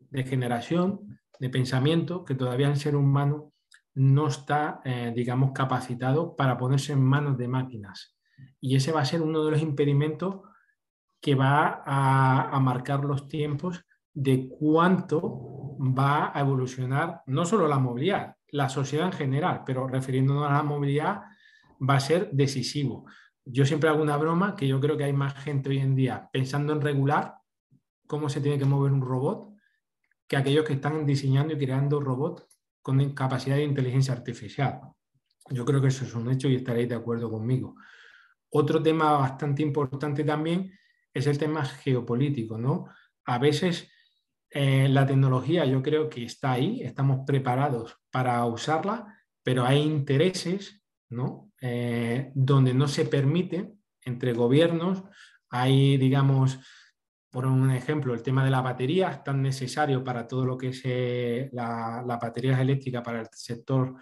[0.00, 3.52] de generación, de pensamiento, que todavía el ser humano
[3.96, 8.16] no está, eh, digamos, capacitado para ponerse en manos de máquinas.
[8.60, 10.42] Y ese va a ser uno de los impedimentos
[11.20, 17.78] que va a, a marcar los tiempos de cuánto va a evolucionar no solo la
[17.78, 21.22] movilidad, la sociedad en general, pero refiriéndonos a la movilidad,
[21.78, 23.06] va a ser decisivo.
[23.44, 26.28] Yo siempre hago una broma que yo creo que hay más gente hoy en día
[26.32, 27.36] pensando en regular
[28.06, 29.54] cómo se tiene que mover un robot
[30.26, 32.55] que aquellos que están diseñando y creando robots
[32.86, 34.78] con capacidad de inteligencia artificial.
[35.50, 37.74] Yo creo que eso es un hecho y estaréis de acuerdo conmigo.
[38.48, 40.72] Otro tema bastante importante también
[41.12, 42.86] es el tema geopolítico, ¿no?
[43.24, 43.90] A veces
[44.50, 50.80] eh, la tecnología yo creo que está ahí, estamos preparados para usarla, pero hay intereses
[51.08, 51.50] ¿no?
[51.60, 55.02] Eh, donde no se permite entre gobiernos,
[55.50, 56.60] hay, digamos,
[57.36, 60.68] por un ejemplo, el tema de la batería es tan necesario para todo lo que
[60.68, 63.94] es eh, la, la batería eléctrica para el sector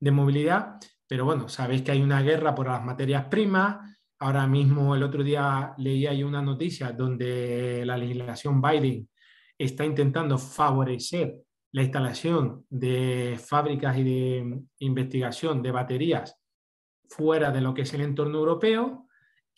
[0.00, 0.74] de movilidad,
[1.06, 3.96] pero bueno, sabéis que hay una guerra por las materias primas.
[4.18, 9.08] Ahora mismo, el otro día leí ahí una noticia donde la legislación Biden
[9.56, 11.36] está intentando favorecer
[11.70, 16.36] la instalación de fábricas y de investigación de baterías
[17.08, 19.06] fuera de lo que es el entorno europeo.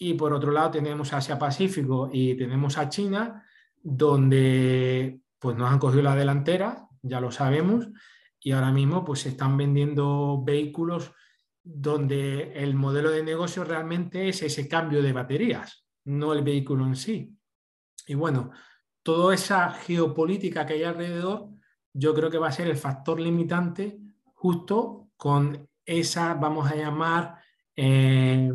[0.05, 3.47] Y por otro lado tenemos Asia Pacífico y tenemos a China,
[3.81, 7.89] donde pues nos han cogido la delantera, ya lo sabemos,
[8.41, 11.13] y ahora mismo pues se están vendiendo vehículos
[11.63, 16.97] donde el modelo de negocio realmente es ese cambio de baterías, no el vehículo en
[16.97, 17.39] sí.
[18.09, 18.51] Y bueno,
[19.05, 21.49] toda esa geopolítica que hay alrededor,
[21.93, 24.01] yo creo que va a ser el factor limitante
[24.35, 27.37] justo con esa, vamos a llamar,
[27.77, 28.51] eh,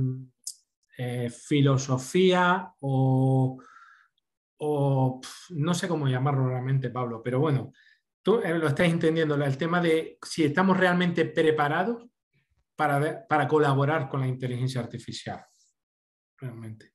[0.98, 3.60] eh, filosofía o
[4.60, 7.72] o no sé cómo llamarlo realmente, Pablo, pero bueno,
[8.24, 12.06] tú eh, lo estás entendiendo, el tema de si estamos realmente preparados
[12.76, 15.44] para, para colaborar con la inteligencia artificial.
[16.40, 16.94] Realmente.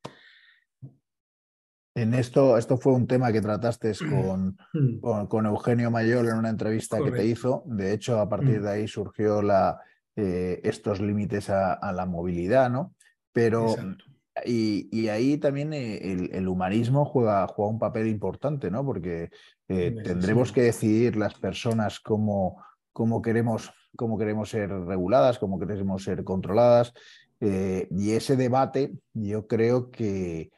[1.94, 3.92] En esto, esto fue un tema que trataste
[4.72, 5.00] Mm.
[5.00, 7.64] con, con, Eugenio Mayol en una entrevista que te hizo.
[7.66, 8.62] De hecho, a partir Mm.
[8.62, 9.80] de ahí surgió la,
[10.16, 12.94] eh, estos límites a, a la movilidad, ¿no?
[13.32, 14.04] Pero Exacto.
[14.44, 18.84] y, y ahí también eh, el, el humanismo juega, juega un papel importante, ¿no?
[18.84, 19.30] Porque
[19.68, 26.04] eh, tendremos que decidir las personas cómo, cómo, queremos, cómo queremos ser reguladas, cómo queremos
[26.04, 26.92] ser controladas.
[27.40, 30.50] eh, y ese debate yo creo que,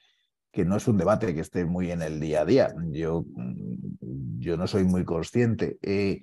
[0.54, 2.74] que no es un debate que esté muy en el día a día.
[2.90, 5.78] Yo, mm, yo no soy muy consciente.
[5.82, 6.20] Eh,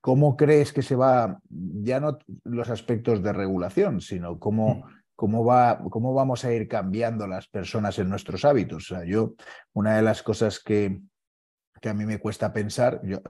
[0.00, 4.84] ¿Cómo crees que se va, ya no los aspectos de regulación, sino cómo,
[5.16, 8.92] cómo, va, cómo vamos a ir cambiando las personas en nuestros hábitos?
[8.92, 9.34] O sea, yo,
[9.72, 11.00] una de las cosas que,
[11.80, 13.20] que a mí me cuesta pensar, yo,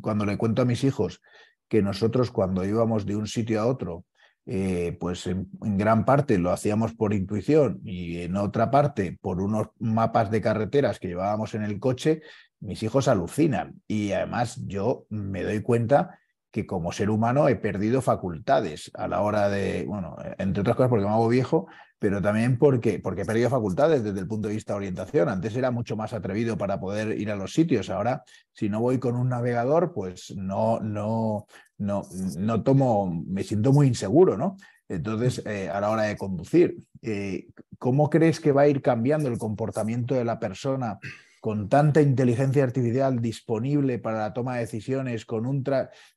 [0.00, 1.20] cuando le cuento a mis hijos
[1.68, 4.04] que nosotros cuando íbamos de un sitio a otro,
[4.50, 9.68] eh, pues en, gran parte lo hacíamos por intuición y en otra parte por unos
[9.78, 12.22] mapas de carreteras que llevábamos en el coche,
[12.60, 13.82] mis hijos alucinan.
[13.86, 16.18] Y además yo me doy cuenta
[16.50, 20.90] que como ser humano he perdido facultades a la hora de, bueno, entre otras cosas
[20.90, 21.66] porque me hago viejo,
[21.98, 25.28] pero también porque, porque he perdido facultades desde el punto de vista de orientación.
[25.28, 27.90] Antes era mucho más atrevido para poder ir a los sitios.
[27.90, 32.02] Ahora, si no voy con un navegador, pues no, no, no,
[32.38, 34.56] no tomo, me siento muy inseguro, ¿no?
[34.88, 39.28] Entonces, eh, a la hora de conducir, eh, ¿cómo crees que va a ir cambiando
[39.28, 40.98] el comportamiento de la persona
[41.40, 45.62] con tanta inteligencia artificial disponible para la toma de decisiones, con,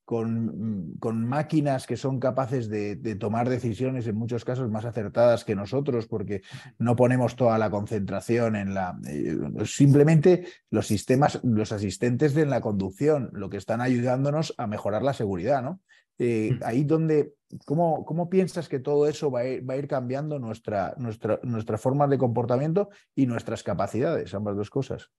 [0.06, 6.08] con, máquinas que son capaces de, tomar decisiones en muchos casos más acertadas que nosotros,
[6.08, 6.42] porque
[6.80, 8.98] no ponemos toda la concentración en la...
[9.08, 15.04] Eh, simplemente los sistemas, los asistentes de la conducción, lo que están ayudándonos a mejorar
[15.04, 15.82] la seguridad, ¿no?
[16.24, 17.34] Eh, ahí donde,
[17.66, 21.40] ¿cómo, ¿cómo, piensas que todo eso va a ir, va a ir cambiando nuestra, nuestra,
[21.42, 25.10] nuestra forma de comportamiento y nuestras capacidades, ambas dos cosas?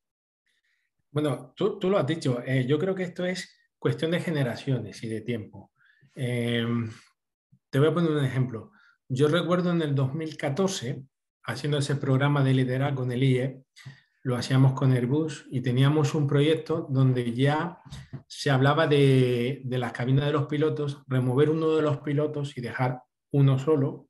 [1.10, 5.02] Bueno, tú, tú lo has dicho, eh, yo creo que esto es cuestión de generaciones
[5.02, 5.72] y de tiempo.
[6.14, 6.64] Eh,
[7.68, 8.70] te voy a poner un ejemplo.
[9.08, 11.02] Yo recuerdo en el 2014,
[11.42, 13.64] haciendo ese programa de liderazgo con el IE,
[14.24, 17.80] lo hacíamos con Airbus y teníamos un proyecto donde ya
[18.26, 22.60] se hablaba de, de, las cabinas de los pilotos, remover uno de los pilotos y
[22.60, 24.08] dejar uno solo.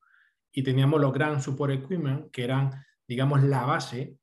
[0.53, 4.17] Y teníamos los Grand Support Equipment, que eran, digamos, la base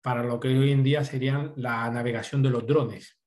[0.00, 3.18] para lo que hoy en día serían la navegación de los drones.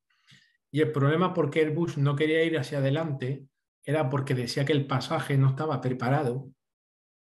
[0.72, 3.46] Y el problema por qué Airbus no quería ir hacia adelante
[3.84, 6.50] era porque decía que el pasaje no estaba preparado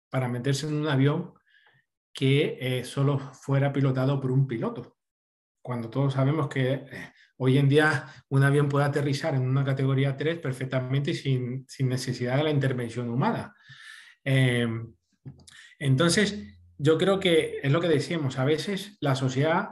[0.08, 1.34] para meterse en un avión
[2.14, 4.96] que eh, solo fuera pilotado por un piloto.
[5.60, 10.16] Cuando todos sabemos que eh, hoy en día un avión puede aterrizar en una categoría
[10.16, 13.54] 3 perfectamente sin, sin necesidad de la intervención humana.
[14.24, 14.68] Eh,
[15.80, 19.70] entonces, yo creo que es lo que decíamos, a veces la sociedad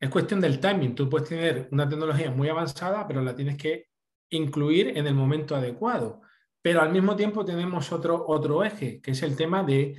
[0.00, 0.94] es cuestión del timing.
[0.94, 3.86] Tú puedes tener una tecnología muy avanzada, pero la tienes que
[4.30, 6.20] incluir en el momento adecuado.
[6.60, 9.94] Pero al mismo tiempo tenemos otro, otro eje, que es el tema de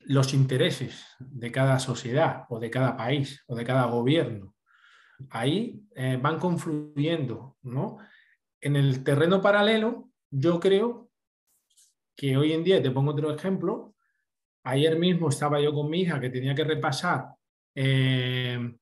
[0.00, 4.56] los intereses de cada sociedad o de cada país o de cada gobierno.
[5.30, 7.98] Ahí eh, van confluyendo, ¿no?
[8.60, 11.10] En el terreno paralelo, yo creo
[12.16, 13.94] que hoy en día, te pongo otro ejemplo,
[14.64, 17.28] ayer mismo estaba yo con mi hija que tenía que repasar
[17.74, 18.76] eh,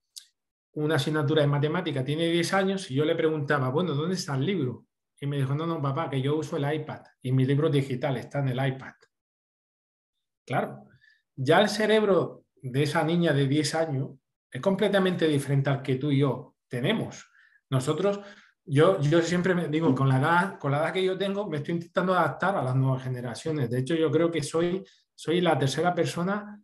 [0.73, 4.47] una asignatura de matemática, tiene 10 años, y yo le preguntaba, bueno, ¿dónde está el
[4.47, 4.87] libro?
[5.21, 8.17] Y me dijo, no, no, papá, que yo uso el iPad y mi libro digital
[8.17, 8.95] está en el iPad.
[10.47, 10.88] Claro,
[11.39, 14.11] ya el cerebro de esa niña de 10 años
[14.51, 17.31] es completamente diferente al que tú y yo tenemos.
[17.71, 18.21] Nosotros,
[18.65, 21.59] yo, yo siempre me digo, con la, edad, con la edad que yo tengo, me
[21.59, 23.71] estoy intentando adaptar a las nuevas generaciones.
[23.71, 26.61] De hecho, yo creo que soy, soy la tercera persona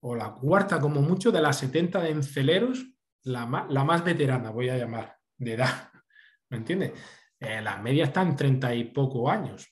[0.00, 2.86] o la cuarta como mucho de las 70 de enceleros,
[3.24, 5.90] la más, la más veterana, voy a llamar, de edad.
[6.48, 6.92] ¿Me entiendes?
[7.40, 9.68] Eh, la media está en 30 y poco años.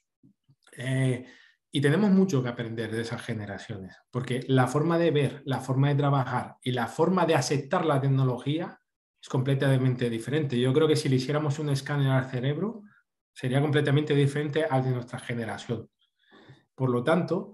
[0.77, 1.25] Eh,
[1.72, 5.88] y tenemos mucho que aprender de esas generaciones, porque la forma de ver, la forma
[5.88, 8.80] de trabajar y la forma de aceptar la tecnología
[9.22, 10.59] es completamente diferente.
[10.59, 12.83] Yo creo que si le hiciéramos un escáner al cerebro,
[13.33, 15.88] sería completamente diferente al de nuestra generación.
[16.75, 17.52] Por lo tanto,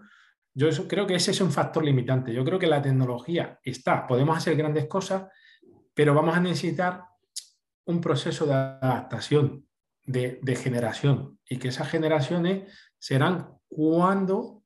[0.54, 2.32] yo creo que ese es un factor limitante.
[2.32, 5.24] Yo creo que la tecnología está, podemos hacer grandes cosas,
[5.92, 7.02] pero vamos a necesitar
[7.84, 9.66] un proceso de adaptación,
[10.04, 12.72] de, de generación, y que esas generaciones
[13.06, 14.64] serán cuando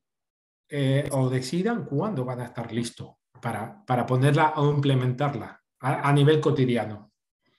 [0.71, 3.11] eh, o decidan cuándo van a estar listos
[3.43, 7.13] para, para ponerla o implementarla a, nivel cotidiano.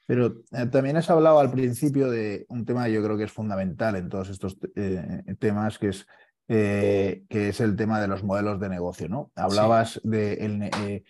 [0.08, 3.32] Pero eh, también has hablado al principio de un tema que yo creo que es
[3.32, 6.08] fundamental en todos estos eh, temas, que es,
[6.48, 9.08] que es el tema de los modelos de negocio.
[9.08, 9.32] ¿no?
[9.36, 11.04] Hablabas del el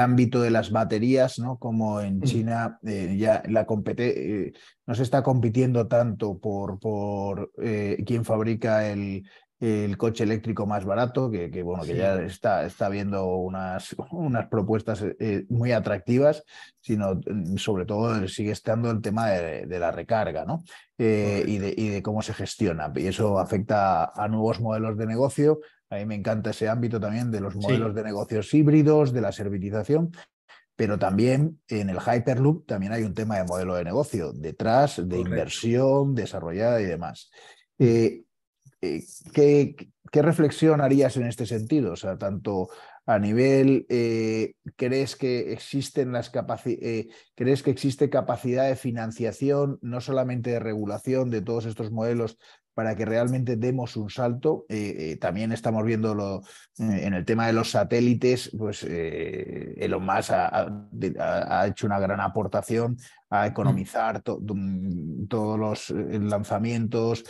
[0.00, 1.58] ámbito de las baterías, ¿no?
[1.58, 2.22] Como en mm.
[2.22, 3.66] China ya la
[4.86, 7.50] no se está compitiendo tanto por, por
[8.04, 9.24] quién fabrica el,
[9.58, 15.02] el coche eléctrico más barato, que, bueno, que ya está, está viendo unas, unas propuestas
[15.18, 16.44] eh, muy atractivas,
[16.80, 20.62] sino mm, sobre todo sigue estando el tema de, la recarga ¿no?
[20.98, 22.92] Eh, y, de, y, de, cómo se gestiona.
[22.94, 25.60] Y eso afecta a nuevos modelos de negocio.
[25.90, 29.30] A mí me encanta ese ámbito también de los modelos de negocios híbridos, de la
[29.30, 30.10] servitización,
[30.76, 35.18] pero también en el Hyperloop también hay un tema de modelo de negocio detrás, de
[35.18, 37.30] inversión desarrollada y demás.
[37.78, 38.24] Eh,
[38.82, 39.74] eh, ¿qué,
[40.12, 41.92] ¿qué, reflexión harías en este sentido?
[41.92, 42.68] O sea, tanto
[43.06, 50.50] a nivel, eh, ¿crees que existen las crees que existe capacidad de financiación, no solamente
[50.50, 52.36] de regulación de todos estos modelos
[52.76, 54.66] para que realmente demos un salto.
[55.18, 56.42] también estamos viendo
[56.78, 62.98] en el tema de los satélites, pues Elon Musk ha, hecho una gran aportación
[63.30, 63.46] a mm.
[63.46, 67.24] economizar todos los lanzamientos.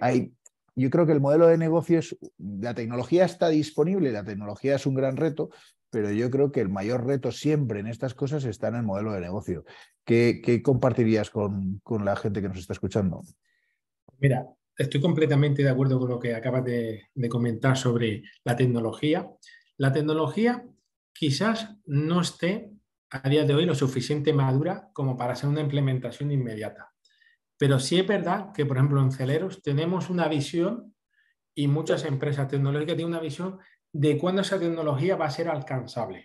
[0.00, 0.32] hay
[0.78, 4.86] yo creo que el modelo de negocio es, la tecnología está disponible, la tecnología es
[4.86, 5.50] un gran reto,
[5.90, 9.12] pero yo creo que el mayor reto siempre en estas cosas está en el modelo
[9.12, 9.64] de negocio.
[10.04, 13.22] ¿Qué, compartirías con, con, la gente que nos está escuchando?
[14.18, 14.46] Mira,
[14.78, 19.28] estoy completamente de acuerdo con lo que acabas de, comentar sobre la tecnología.
[19.76, 20.64] La tecnología
[21.12, 22.70] quizás no esté
[23.10, 26.92] a día de hoy lo suficiente madura como para hacer una implementación inmediata.
[27.58, 30.94] Pero sí es verdad que, por ejemplo, en Celeros tenemos una visión
[31.56, 33.58] y muchas empresas tecnológicas tienen una visión
[33.92, 36.24] de cuándo esa tecnología va a ser alcanzable,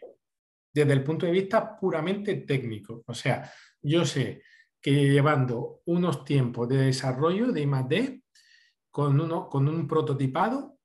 [0.72, 3.04] desde el punto de vista puramente técnico.
[3.08, 3.52] O sea,
[3.82, 4.44] yo sé
[4.80, 8.23] que llevando unos tiempos de desarrollo de I+.D.
[8.94, 10.78] con, uno, con un prototipado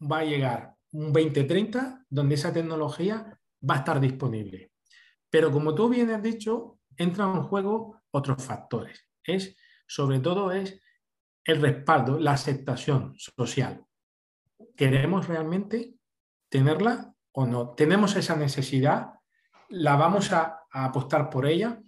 [0.00, 3.36] va a llegar un 2030 donde esa tecnología
[3.68, 4.70] va a estar disponible.
[5.30, 9.04] Pero como tú bien has dicho, entran en juego otros factores.
[9.24, 9.56] Es
[9.88, 10.80] sobre todo es
[11.44, 13.84] el respaldo, la aceptación social.
[14.76, 15.96] ¿Queremos realmente
[16.48, 17.70] tenerla o no?
[17.70, 19.14] ¿Tenemos esa necesidad?
[19.70, 21.82] ¿La vamos a, apostar por ella?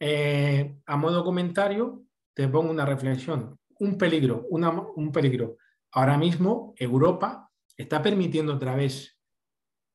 [0.00, 2.02] Eh, a modo comentario,
[2.34, 3.59] te pongo una reflexión.
[3.80, 5.56] Un peligro, un peligro.
[5.92, 9.18] Ahora mismo Europa está permitiendo otra vez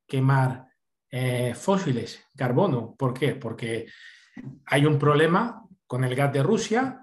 [0.07, 0.67] quemar
[1.09, 2.95] eh, fósiles, carbono.
[2.97, 3.35] ¿Por qué?
[3.35, 3.87] Porque
[4.65, 7.01] hay un problema con el gas de Rusia,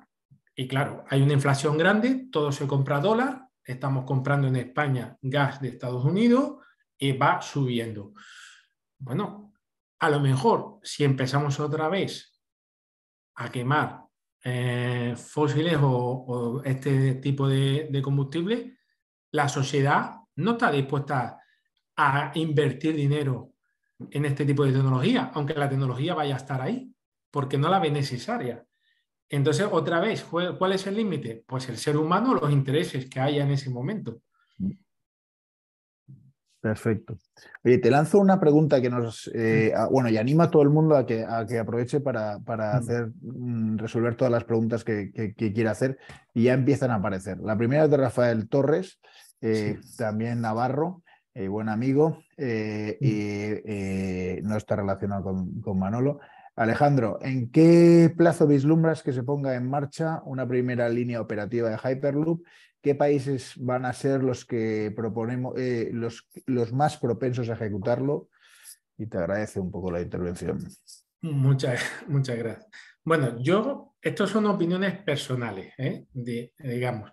[0.54, 5.60] y claro, hay una inflación grande, todo se compra dólar, estamos comprando en España gas
[5.60, 6.56] de Estados Unidos
[6.98, 8.12] y va subiendo.
[8.98, 9.54] Bueno,
[9.98, 12.40] a lo mejor si empezamos otra vez
[13.36, 14.01] a quemar
[14.44, 18.76] eh, fósiles o, este tipo de, combustible,
[19.30, 21.38] la sociedad no está dispuesta
[21.96, 23.52] a invertir dinero
[24.10, 26.92] en este tipo de tecnología, aunque la tecnología vaya a estar ahí,
[27.30, 28.64] porque no la ve necesaria.
[29.28, 31.44] Entonces, otra vez, ¿cuál es el límite?
[31.46, 34.20] Pues el ser humano, los intereses que haya en ese momento.
[36.62, 37.18] Perfecto.
[37.64, 40.96] Oye, te lanzo una pregunta que nos, eh, bueno, y anima a todo el mundo
[40.96, 45.52] a que, a que aproveche para, para hacer, mm, resolver todas las preguntas que, que,
[45.52, 45.98] quiera hacer
[46.32, 47.38] y ya empiezan a aparecer.
[47.38, 49.00] La primera es de Rafael Torres,
[49.40, 51.02] eh, también Navarro,
[51.34, 56.20] eh, buen amigo, y no está relacionado con, con Manolo.
[56.54, 61.78] Alejandro, ¿en qué plazo vislumbras que se ponga en marcha una primera línea operativa de
[61.78, 62.44] Hyperloop?
[62.82, 68.28] ¿Qué países van a ser los que proponemos, eh, los, los, más propensos a ejecutarlo?
[68.98, 70.58] Y te agradece un poco la intervención.
[71.22, 72.66] Muchas, muchas gracias.
[73.04, 76.06] Bueno, yo, estas son opiniones personales, ¿eh?
[76.12, 77.12] digamos.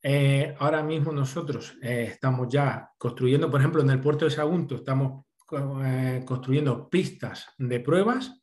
[0.00, 5.26] Eh, ahora mismo nosotros estamos ya construyendo, por ejemplo, en el puerto de Sagunto, estamos
[5.44, 8.38] construyendo pistas de pruebas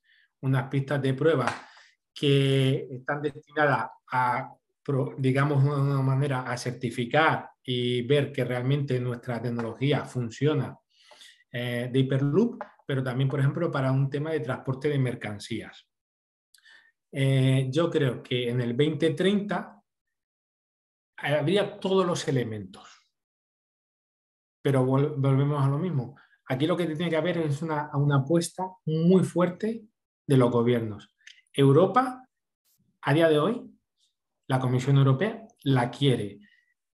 [0.45, 1.47] unas pistas de prueba
[2.13, 4.53] que están destinadas a,
[5.17, 10.77] digamos, de una manera a certificar y ver que realmente nuestra tecnología funciona
[11.51, 15.87] eh, de Hyperloop, pero también, por ejemplo, para un tema de transporte de mercancías.
[17.11, 19.81] Eh, yo creo que en el 2030
[21.17, 22.87] habría todos los elementos,
[24.61, 26.15] pero volvemos a lo mismo.
[26.47, 29.87] Aquí lo que tiene que haber es una, una apuesta muy fuerte
[30.27, 31.15] de los gobiernos.
[31.51, 32.27] Europa,
[33.01, 33.74] a día de hoy,
[34.47, 36.39] la Comisión Europea la quiere.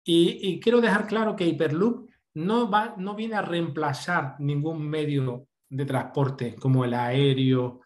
[0.03, 5.85] Y, quiero dejar claro que Hyperloop no, va, no viene a reemplazar ningún medio de
[5.85, 7.81] transporte como el aéreo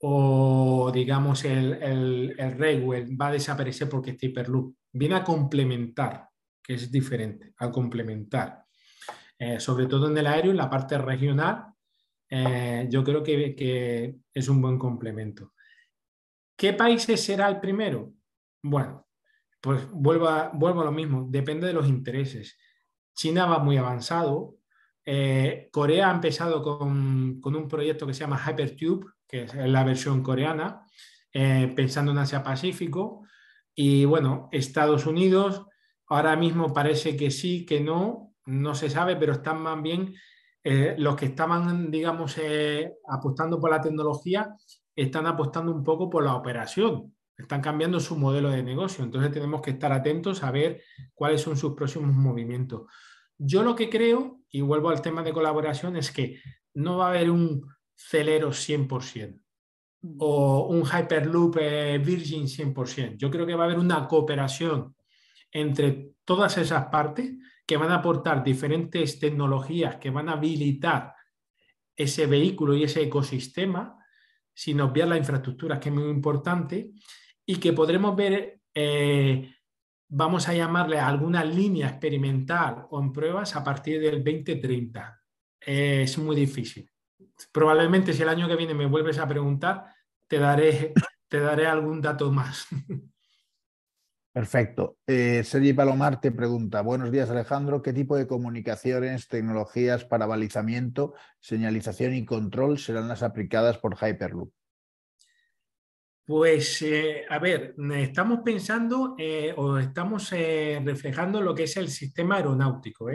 [0.00, 4.76] o digamos el, el, el va a desaparecer porque este Hyperloop.
[4.92, 6.28] Viene a complementar,
[6.62, 8.64] que es diferente, a complementar.
[9.38, 11.64] Eh, sobre todo en el aéreo, en la parte regional,
[12.30, 15.52] eh, yo creo que, que, es un buen complemento.
[16.56, 18.12] ¿Qué países será el primero?
[18.64, 19.06] Bueno,
[19.60, 22.56] pues vuelvo a, vuelvo a lo mismo, depende de los intereses.
[23.14, 24.56] China va muy avanzado,
[25.04, 29.84] eh, Corea ha empezado con, con, un proyecto que se llama Hypertube, que es la
[29.84, 30.86] versión coreana,
[31.30, 33.26] eh, pensando en Asia Pacífico.
[33.74, 35.66] Y bueno, Estados Unidos
[36.08, 40.14] ahora mismo parece que sí, que no, no se sabe, pero están más bien
[40.62, 42.38] eh, los que estaban, digamos,
[43.08, 44.56] apostando por la tecnología,
[44.96, 49.04] están apostando un poco por la operación, están cambiando su modelo de negocio.
[49.04, 50.82] Entonces tenemos que estar atentos a ver
[51.14, 52.82] cuáles son sus próximos movimientos.
[53.38, 56.40] Yo lo que creo, y vuelvo al tema de colaboración, es que
[56.74, 57.66] no va a haber un
[57.96, 59.40] Celero 100%
[60.18, 63.16] o un Hyperloop eh, Virgin 100%.
[63.16, 64.94] Yo creo que va a haber una cooperación
[65.50, 67.32] entre todas esas partes
[67.66, 71.14] que van a aportar diferentes tecnologías que van a habilitar
[71.96, 73.96] ese vehículo y ese ecosistema,
[74.52, 76.92] sin obviar la infraestructura, que es muy importante,
[77.46, 79.54] y que podremos ver, eh,
[80.08, 85.20] vamos a llamarle alguna línea experimental o en pruebas a partir del 2030.
[85.60, 86.90] es muy difícil
[87.52, 89.86] probablemente si el año que viene me vuelves a preguntar,
[90.28, 90.92] te daré,
[91.28, 92.66] te daré algún dato más.
[94.32, 94.96] Perfecto.
[95.06, 101.14] Eh, Sergi Palomar te pregunta, buenos días Alejandro, ¿qué tipo de comunicaciones, tecnologías para balizamiento,
[101.38, 104.52] señalización y control serán las aplicadas por Hyperloop?
[106.26, 112.36] Pues, eh, a ver, estamos pensando eh, o estamos reflejando lo que es el sistema
[112.36, 113.08] aeronáutico.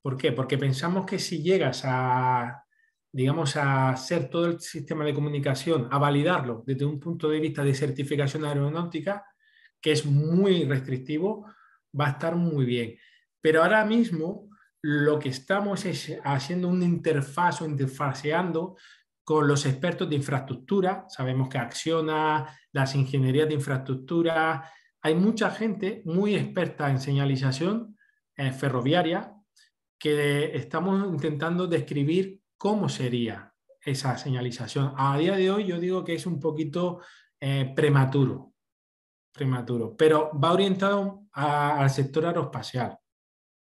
[0.00, 0.32] ¿Por qué?
[0.32, 2.64] Porque pensamos que si llegas a,
[3.12, 7.62] digamos, a hacer todo el sistema de comunicación, a validarlo desde un punto de vista
[7.62, 9.26] de certificación aeronáutica,
[9.80, 11.46] que es muy restrictivo,
[11.98, 12.96] va a estar muy bien.
[13.40, 14.48] Pero ahora mismo
[14.82, 18.76] lo que estamos es haciendo una interfaz o interfaceando
[19.30, 21.04] con los expertos de infraestructura.
[21.08, 24.68] Sabemos que Acciona, las ingenierías de infraestructura,
[25.00, 27.96] hay mucha gente muy experta en señalización
[28.36, 29.32] eh, ferroviaria
[29.96, 34.94] que estamos intentando describir cómo sería esa señalización.
[34.96, 37.00] A día de hoy yo digo que es un poquito
[37.38, 38.54] eh, prematuro,
[39.30, 42.98] prematuro, pero va orientado al sector aeroespacial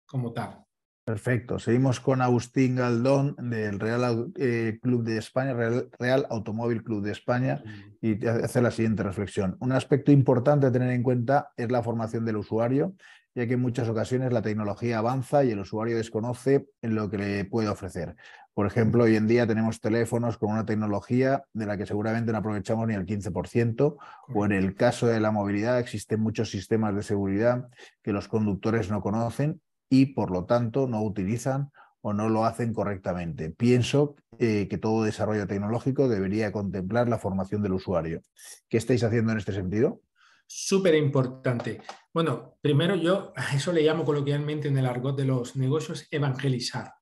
[0.07, 0.65] como tal.
[1.05, 1.59] Perfecto.
[1.59, 7.62] Seguimos con Agustín Galdón del Real eh, Club de España, Real, Automóvil Club de España,
[8.01, 9.57] y hace la siguiente reflexión.
[9.61, 12.94] Un aspecto importante a tener en cuenta es la formación del usuario,
[13.34, 17.18] ya que en muchas ocasiones la tecnología avanza y el usuario desconoce en lo que
[17.18, 18.14] le puede ofrecer.
[18.53, 22.38] Por ejemplo, hoy en día tenemos teléfonos con una tecnología de la que seguramente no
[22.38, 23.96] aprovechamos ni el 15%,
[24.34, 27.68] o en el caso de la movilidad existen muchos sistemas de seguridad
[28.03, 29.61] que los conductores no conocen
[29.91, 31.70] y por lo tanto no utilizan
[32.01, 33.51] o no lo hacen correctamente.
[33.51, 38.22] Pienso eh, que todo desarrollo tecnológico debería contemplar la formación del usuario.
[38.70, 40.01] ¿Qué estáis haciendo en este sentido?
[40.47, 41.82] Súper importante.
[42.14, 46.95] Bueno, primero yo a eso le llamo coloquialmente en el argot de los negocios evangelizar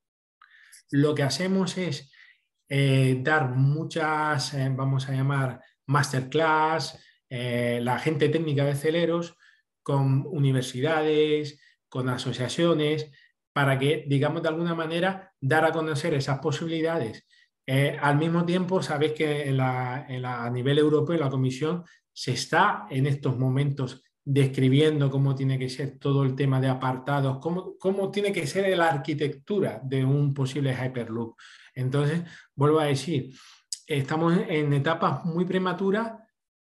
[0.90, 2.10] lo que hacemos es
[2.68, 6.98] eh, dar muchas, eh, vamos a llamar, masterclass,
[7.30, 9.36] la gente técnica de celeros
[9.82, 13.10] con universidades, con asociaciones,
[13.52, 17.26] para que, digamos, de alguna manera, dar a conocer esas posibilidades.
[18.00, 24.02] al mismo tiempo, sabéis que a nivel europeo la Comisión se está en estos momentos
[24.30, 28.76] describiendo cómo tiene que ser todo el tema de apartados, cómo, cómo tiene que ser
[28.76, 31.34] la arquitectura de un posible Hyperloop.
[31.74, 32.24] Entonces,
[32.54, 33.32] vuelvo a decir,
[33.86, 36.12] estamos en etapas muy prematuras,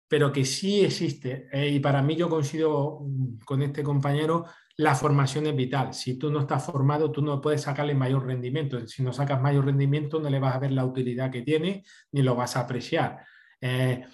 [0.08, 1.48] pero que sí existe.
[1.52, 3.00] Eh, y para mí yo coincido
[3.44, 4.46] con este compañero,
[4.78, 5.92] la formación es vital.
[5.92, 8.86] Si tú no estás formado, tú no puedes sacarle mayor rendimiento.
[8.86, 12.22] Si no sacas mayor rendimiento, no le vas a ver la utilidad que tiene, ni
[12.22, 13.24] lo vas a apreciar.
[13.60, 14.04] Eh,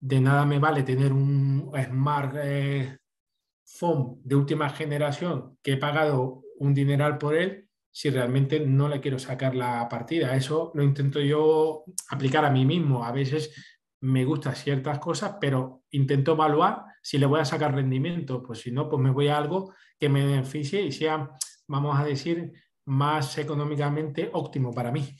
[0.00, 2.98] de nada me vale tener un Smart eh,
[3.66, 9.00] phone de última generación que he pagado un dineral por él si realmente no le
[9.00, 10.34] quiero sacar la partida.
[10.34, 13.04] Eso lo intento yo aplicar a mí mismo.
[13.04, 13.54] A veces
[14.00, 18.42] me gustan ciertas cosas, pero intento evaluar si le voy a sacar rendimiento.
[18.42, 21.30] Pues si no, pues me voy a algo que me beneficie y sea,
[21.68, 22.52] vamos a decir,
[22.86, 25.14] más económicamente óptimo para mí.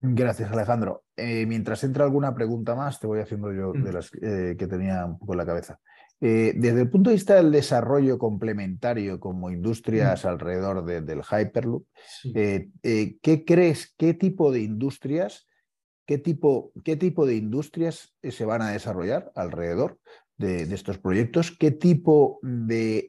[0.00, 1.04] Gracias, Alejandro.
[1.16, 3.92] Eh, mientras entra alguna pregunta más, te voy haciendo yo de mm.
[3.92, 5.80] las eh, que tenía un poco en la cabeza.
[6.20, 10.28] Eh, desde el punto de vista del desarrollo complementario como industrias mm.
[10.28, 11.86] alrededor del Hyperloop,
[12.32, 15.48] ¿qué crees, qué tipo de industrias
[16.06, 19.98] qué tipo, qué tipo de industrias se van a desarrollar alrededor
[20.36, 23.08] de, estos proyectos, qué tipo de,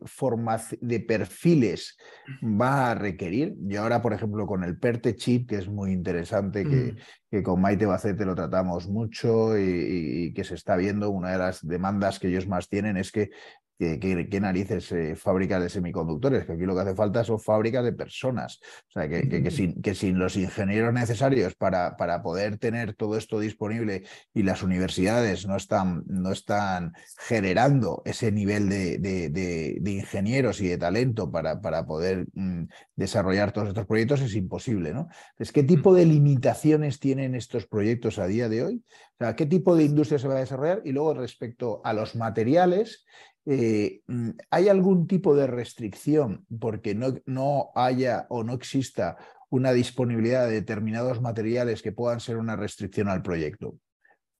[0.81, 1.97] de perfiles
[2.43, 3.55] va a requerir.
[3.67, 6.97] Y ahora, por ejemplo, con el PERTE Chip, que es muy interesante, que, mm.
[7.31, 11.65] que, con Maite Bacete lo tratamos mucho y, que se está viendo, una de las
[11.65, 13.31] demandas que ellos más tienen es que
[13.78, 16.45] ¿Qué, narices eh, fábricas de semiconductores?
[16.45, 18.61] Que aquí lo que hace falta son fábricas de personas.
[18.88, 23.17] O sea, que, que, sin, que sin, los ingenieros necesarios para, para, poder tener todo
[23.17, 24.03] esto disponible
[24.34, 26.93] y las universidades no están, no están
[27.28, 33.67] generando ese nivel de, de, ingenieros y de talento para, para poder mm, desarrollar todos
[33.67, 34.93] estos proyectos, es imposible.
[34.93, 35.09] ¿no?
[35.32, 38.84] Entonces, ¿qué tipo de limitaciones tienen estos proyectos a día de hoy?
[39.15, 40.82] O sea, ¿qué tipo de industria se va a desarrollar?
[40.86, 43.05] Y luego, respecto a los materiales,
[43.45, 49.17] eh, mm, ¿hay algún tipo de restricción porque no, no haya o no exista
[49.49, 53.77] una disponibilidad de determinados materiales que puedan ser una restricción al proyecto?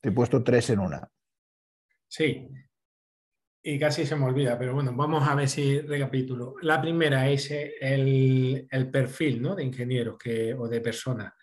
[0.02, 1.10] Te he puesto tres en una.
[2.08, 2.48] Sí,
[3.68, 6.54] y casi se me olvida, pero bueno, vamos a ver si recapitulo.
[6.62, 9.56] La primera es el, el perfil ¿no?
[9.56, 11.34] de ingenieros que, o de personas.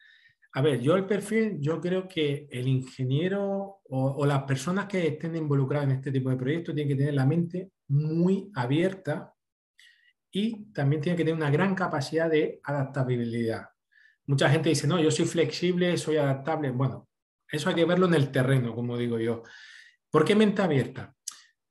[0.54, 5.34] A ver, yo el perfil, yo creo que el ingeniero o, las personas que estén
[5.34, 9.32] involucradas en este tipo de proyectos tienen que tener la mente muy abierta
[10.30, 13.68] y también tienen que tener una gran capacidad de adaptabilidad.
[14.26, 16.70] Mucha gente dice, no, yo soy flexible, soy adaptable.
[16.70, 17.08] Bueno,
[17.50, 19.42] eso hay que verlo en el terreno, como digo yo.
[20.10, 21.14] ¿Por qué mente abierta?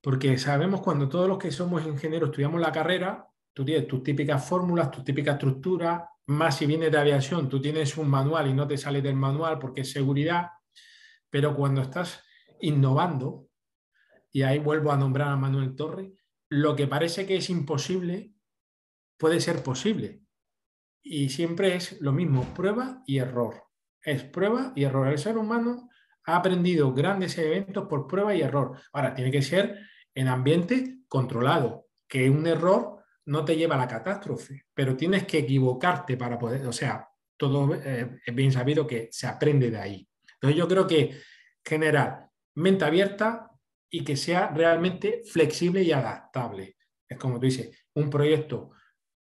[0.00, 4.44] Porque sabemos cuando todos los que somos ingenieros estudiamos la carrera, tú tienes tus típicas
[4.44, 8.66] fórmulas, tus típicas estructuras, más si vienes de aviación, tú tienes un manual y no
[8.66, 10.48] te sales del manual porque es seguridad,
[11.30, 12.22] pero cuando estás
[12.60, 13.48] innovando,
[14.30, 16.14] y ahí vuelvo a nombrar a Manuel Torre,
[16.48, 18.32] lo que parece que es imposible
[19.18, 20.22] puede ser posible.
[21.02, 23.64] Y siempre es lo mismo, prueba y error.
[24.02, 25.08] Es prueba y error.
[25.08, 25.88] El ser humano
[26.24, 28.78] ha aprendido grandes eventos por prueba y error.
[28.92, 29.78] Ahora, tiene que ser
[30.14, 35.38] en ambiente controlado, que un error no te lleva a la catástrofe, pero tienes que
[35.38, 40.08] equivocarte para poder, o sea, todo eh, es bien sabido que se aprende de ahí.
[40.34, 41.20] Entonces yo creo que
[41.64, 43.50] generar mente abierta
[43.90, 46.76] y que sea realmente flexible y adaptable.
[47.08, 48.70] Es como tú dices, un proyecto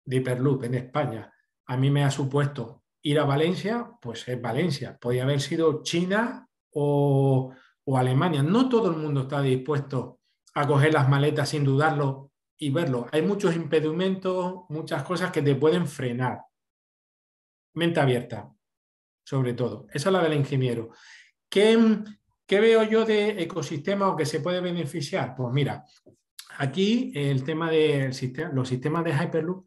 [0.05, 1.33] de Hyperloop en España
[1.67, 4.99] a mí me ha supuesto ir a Valencia, pues es Valencia.
[5.01, 7.53] Podría haber sido China o,
[7.85, 8.43] o Alemania.
[8.43, 10.21] No todo el mundo está dispuesto
[10.55, 12.32] a coger las maletas sin dudarlo
[12.63, 13.09] y verlo.
[13.11, 16.43] Hay muchos impedimentos, muchas cosas que te pueden frenar.
[17.75, 18.55] Mente abierta,
[19.25, 19.89] sobre todo.
[19.93, 20.91] Esa es la del ingeniero.
[21.49, 21.77] ¿Qué,
[22.47, 25.35] qué veo yo de ecosistema o que se puede beneficiar?
[25.35, 25.85] Pues mira,
[26.59, 29.67] aquí el tema de sistema, los sistemas de Hyperloop,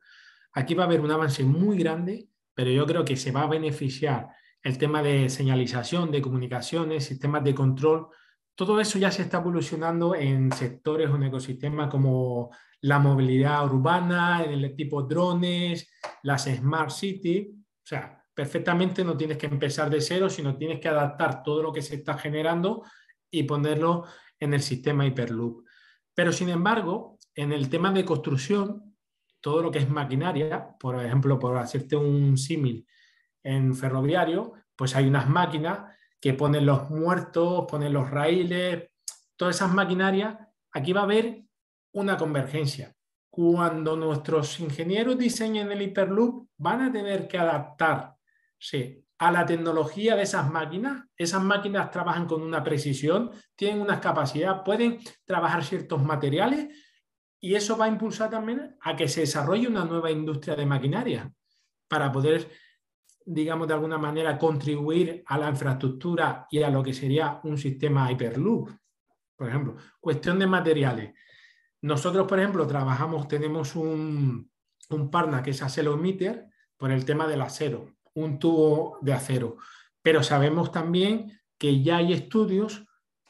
[0.54, 3.48] aquí va a haber un avance muy grande, pero yo creo que se va a
[3.48, 4.30] beneficiar
[4.64, 8.08] el tema de señalización, de comunicaciones, sistemas de control.
[8.56, 12.52] Todo eso ya se está evolucionando en sectores o en ecosistemas como
[12.82, 15.90] la movilidad urbana, el tipo drones,
[16.24, 17.52] las smart city.
[17.54, 21.72] O sea, perfectamente no tienes que empezar de cero, sino tienes que adaptar todo lo
[21.72, 22.84] que se está generando
[23.32, 24.06] y ponerlo
[24.40, 25.66] en el sistema Hyperloop.
[26.14, 28.96] Pero sin embargo, en el tema de construcción,
[29.42, 32.88] todo lo que es maquinaria, por ejemplo, por hacerte un símil
[33.44, 38.90] en ferroviario, pues hay unas máquinas que ponen los muertos, ponen los raíles,
[39.36, 40.38] todas esas maquinarias,
[40.72, 41.45] aquí va a haber
[41.96, 42.94] una convergencia.
[43.30, 50.24] Cuando nuestros ingenieros diseñen el Hyperloop, van a tener que adaptarse a la tecnología de
[50.24, 51.06] esas máquinas.
[51.16, 56.68] Esas máquinas trabajan con una precisión, tienen unas capacidades, pueden trabajar ciertos materiales
[57.40, 61.32] y eso va a impulsar también a que se desarrolle una nueva industria de maquinaria
[61.88, 62.50] para poder,
[63.26, 68.12] digamos, de alguna manera contribuir a la infraestructura y a lo que sería un sistema
[68.12, 68.70] Hyperloop.
[69.38, 71.14] Por ejemplo, cuestión de materiales.
[71.86, 74.50] Nosotros, por ejemplo, trabajamos, tenemos un,
[74.90, 79.58] un partner que es Acelometer por el tema del acero, un tubo de acero.
[80.02, 82.88] Pero sabemos también que ya hay estudios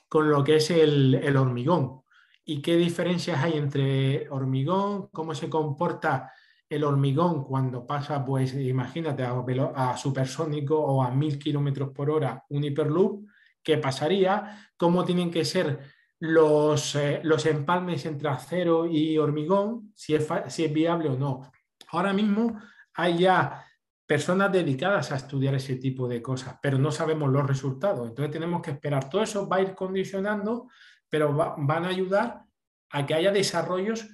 [0.08, 2.04] con lo que es el, el hormigón.
[2.46, 6.32] Y qué diferencias hay entre hormigón, cómo se comporta
[6.70, 9.34] el hormigón cuando pasa, pues imagínate, a,
[9.76, 13.28] a supersónico o a mil kilómetros por hora un hiperloop,
[13.62, 20.16] qué pasaría, cómo tienen que ser los, eh, los empalmes entre acero y hormigón, si
[20.16, 21.52] es, si es viable o no.
[21.90, 22.60] Ahora mismo
[22.94, 23.66] hay ya
[24.06, 28.08] personas dedicadas a estudiar ese tipo de cosas, pero no sabemos los resultados.
[28.08, 29.10] Entonces tenemos que esperar.
[29.10, 30.70] Todo eso va a ir condicionando,
[31.10, 32.44] pero van a ayudar
[32.92, 34.08] a que haya desarrollos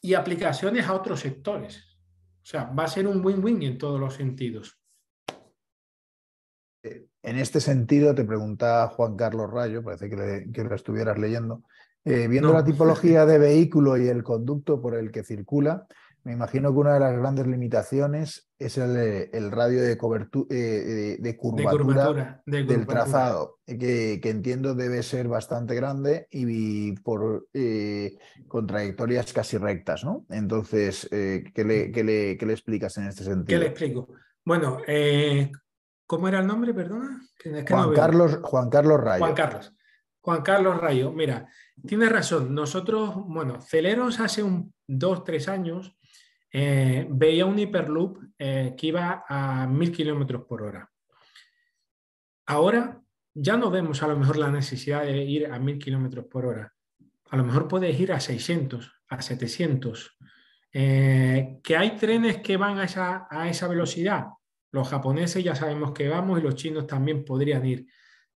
[0.00, 1.98] y aplicaciones a otros sectores.
[2.42, 4.80] O sea, va a ser un win-win en todos los sentidos.
[7.26, 11.62] En este sentido, te preguntaba Juan Carlos Rayo, parece que, lo estuvieras leyendo,
[12.04, 15.86] eh, viendo la tipología de vehículo y el conducto por el que circula,
[16.26, 19.92] me imagino que una de las grandes limitaciones es el, radio de,
[20.50, 28.18] eh, de, curvatura, del trazado, que, entiendo debe ser bastante grande y, por, eh,
[28.48, 30.26] con trayectorias casi rectas, ¿no?
[30.28, 33.46] Entonces, eh, ¿qué, le, le, explicas en este sentido?
[33.46, 34.08] ¿Qué le explico?
[34.44, 34.78] Bueno,
[36.06, 37.20] ¿cómo era el nombre, perdona?
[37.68, 39.24] Juan, Carlos, Juan Carlos Rayo.
[39.24, 39.72] Juan Carlos.
[40.20, 41.48] Juan Carlos Rayo, mira,
[41.86, 42.52] tienes razón.
[42.54, 45.96] Nosotros, bueno, Celeros hace un, dos, tres años
[46.52, 50.90] eh, veía un hiperloop eh, que iba a 1000 kilómetros por hora.
[52.46, 53.00] Ahora
[53.34, 56.72] ya no vemos a lo mejor la necesidad de ir a 1000 kilómetros por hora.
[57.30, 60.16] A lo mejor puedes ir a 600, a 700.
[60.72, 64.24] Eh, que hay trenes que van a esa, a esa velocidad.
[64.72, 67.86] Los japoneses ya sabemos que vamos y los chinos también podrían ir.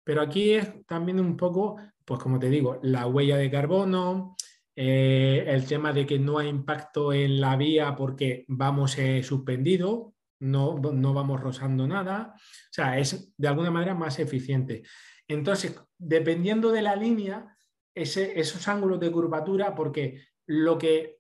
[0.04, 4.36] Pero aquí es también un poco, pues como te digo, la huella de carbono,
[4.76, 10.14] eh, el tema de que no hay impacto en la vía porque vamos eh, suspendido,
[10.40, 12.40] no, no vamos rozando nada, o
[12.72, 14.84] sea, es de alguna manera más eficiente.
[15.28, 17.58] Entonces, dependiendo de la línea,
[17.96, 21.18] ese, esos ángulos de curvatura, porque lo que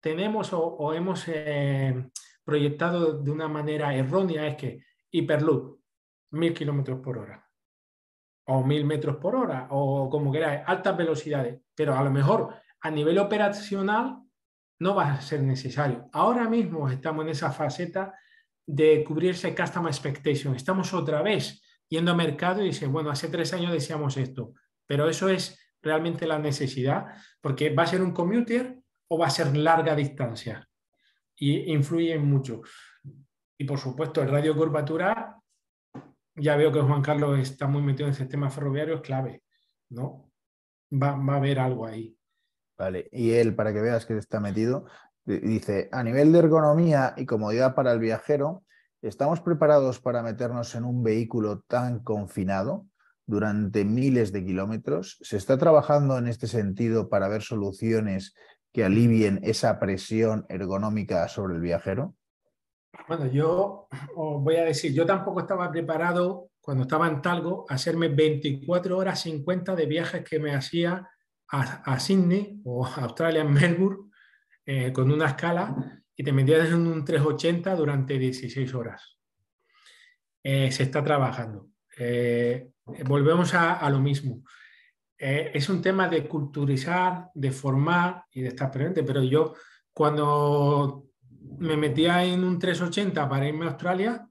[0.00, 2.10] tenemos o, hemos eh,
[2.50, 5.80] proyectado de una manera errónea es que hiperloop,
[6.32, 7.48] mil kilómetros por hora
[8.46, 12.90] o mil metros por hora o como queráis, altas velocidades, pero a lo mejor a
[12.90, 14.18] nivel operacional
[14.80, 16.08] no va a ser necesario.
[16.12, 18.18] Ahora mismo estamos en esa faceta
[18.66, 20.56] de cubrirse custom expectation.
[20.56, 24.54] Estamos otra vez yendo a mercado y dicen, bueno, hace tres años decíamos esto,
[24.88, 27.06] pero eso es realmente la necesidad,
[27.40, 28.76] porque va a ser un commuter
[29.08, 30.69] o va a ser larga distancia
[31.40, 32.62] y influye mucho.
[33.58, 35.36] Y por supuesto, el radio curvatura
[36.36, 39.42] ya veo que Juan Carlos está muy metido en el sistema ferroviario, es clave,
[39.88, 40.30] ¿no?
[40.92, 42.16] Va, a haber algo ahí.
[42.78, 44.86] Vale, y él, para que veas que está metido,
[45.24, 48.64] dice, a nivel de ergonomía y comodidad para el viajero,
[49.02, 52.86] ¿estamos preparados para meternos en un vehículo tan confinado
[53.26, 55.18] durante miles de kilómetros?
[55.22, 58.34] ¿Se está trabajando en este sentido para ver soluciones
[58.72, 62.14] que alivien esa presión ergonómica sobre el viajero?
[63.08, 67.74] Bueno, yo os voy a decir, yo tampoco estaba preparado cuando estaba en Talgo a
[67.74, 71.08] hacerme 24 horas 50 de viajes que me hacía
[71.48, 74.10] a, Sydney o a Australia, en Melbourne,
[74.64, 79.18] eh, con una escala y te metías en un 380 durante 16 horas.
[80.42, 81.70] Eh, se está trabajando.
[81.98, 82.70] Eh,
[83.04, 84.44] volvemos a, lo mismo.
[85.20, 89.54] Es un tema de culturizar, de formar y de estar presente, pero yo
[89.92, 91.08] cuando
[91.58, 94.26] me metía en un 380 para irme a Australia,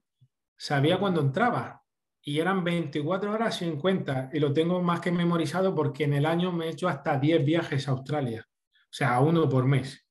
[0.57, 1.83] sabía cuándo entraba.
[2.21, 6.51] Y eran 24 horas 50 y lo tengo más que memorizado porque en el año
[6.51, 8.45] me he hecho hasta 10 viajes a Australia.
[8.49, 10.05] O sea, uno por mes.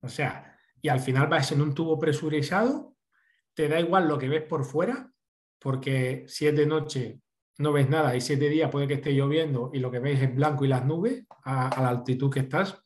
[0.00, 2.94] O sea, y al final vas en un tubo presurizado,
[3.54, 5.10] te da igual lo que ves por fuera,
[5.58, 7.20] porque si es de noche
[7.58, 10.34] no ves nada y siete días puede que esté lloviendo y lo que ves es
[10.34, 12.82] blanco y las nubes a, la altitud que estás.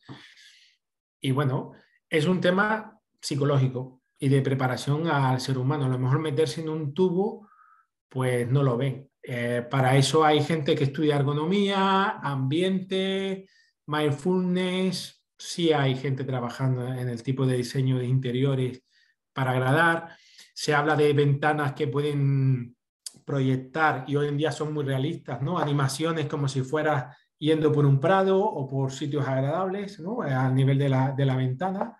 [1.21, 1.73] Y bueno,
[2.09, 5.85] es un tema psicológico y de preparación al ser humano.
[5.85, 7.49] A lo mejor meterse en un tubo,
[8.09, 9.11] pues no lo ven.
[9.23, 13.49] Eh, para eso hay gente que estudia ergonomía, ambiente,
[13.87, 15.23] mindfulness.
[15.37, 18.83] Sí hay gente trabajando en el tipo de diseño de interiores
[19.35, 20.17] para agradar.
[20.55, 22.77] Se habla de ventanas que pueden
[23.25, 25.59] proyectar y hoy en día son muy realistas, ¿no?
[25.59, 30.23] Animaciones como si fuera yendo por un prado o por sitios agradables, ¿no?
[30.23, 31.97] A nivel de la, de la ventana.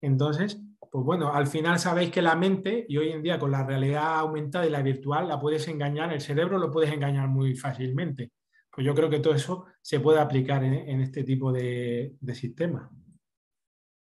[0.00, 0.60] Entonces,
[0.92, 4.18] pues bueno, al final sabéis que la mente, y hoy en día con la realidad
[4.18, 8.32] aumentada y la virtual, la puedes engañar, el cerebro lo puedes engañar muy fácilmente.
[8.70, 12.90] Pues yo creo que todo eso se puede aplicar en, este tipo de, sistema.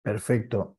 [0.03, 0.79] Perfecto.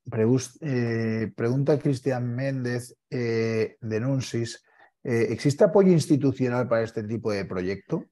[0.61, 4.65] Eh, pregunta Cristian Méndez eh, de Nunsis.
[5.03, 8.05] Eh, ¿Existe apoyo institucional para este tipo de proyecto?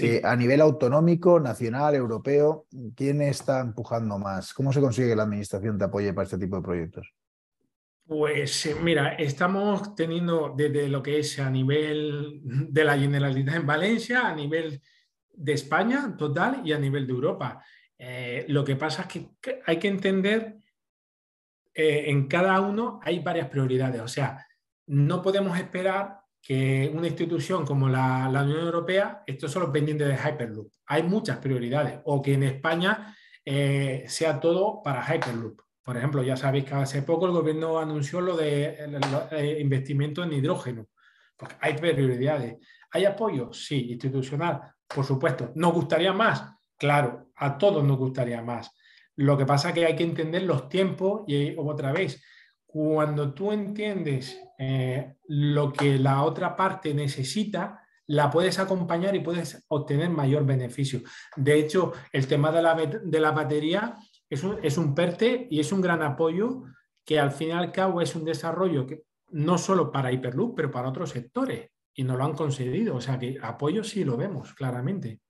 [0.00, 2.66] Eh, a nivel autonómico, nacional, europeo,
[2.96, 4.52] ¿quién está empujando más?
[4.52, 7.14] ¿Cómo se consigue que la administración te apoye para este tipo de proyectos?
[8.04, 13.66] Pues eh, mira, estamos teniendo desde lo que es a nivel de la Generalidad en
[13.66, 14.82] Valencia, a nivel
[15.32, 17.64] de España total y a nivel de Europa.
[17.96, 19.08] Eh, lo que pasa es
[19.40, 20.56] que hay que entender,
[21.72, 24.00] en cada uno hay varias prioridades.
[24.00, 24.44] O sea,
[24.86, 30.70] no podemos esperar que una institución como la, Unión Europea, esto solo pendiente de Hyperloop.
[30.86, 31.98] Hay muchas prioridades.
[32.04, 35.60] O que en España eh, sea todo para Hyperloop.
[35.82, 40.86] Por ejemplo, ya sabéis que hace poco el gobierno anunció lo de investimiento en hidrógeno.
[41.36, 42.58] Porque hay prioridades.
[42.92, 43.52] ¿Hay apoyo?
[43.52, 45.50] Sí, institucional, por supuesto.
[45.56, 46.44] ¿Nos gustaría más?
[46.78, 48.70] Claro, a todos nos gustaría más.
[49.16, 52.22] Lo que pasa es que hay que entender los tiempos y otra vez,
[52.66, 59.64] cuando tú entiendes eh, lo que la otra parte necesita, la puedes acompañar y puedes
[59.68, 61.00] obtener mayor beneficio.
[61.36, 63.96] De hecho, el tema de la, de la batería
[64.30, 66.64] es un, es un PERTE y es un gran apoyo
[67.04, 70.70] que al fin y al cabo es un desarrollo que no solo para Hyperloop, pero
[70.70, 72.96] para otros sectores y no lo han concedido.
[72.96, 75.20] O sea que apoyo sí lo vemos claramente.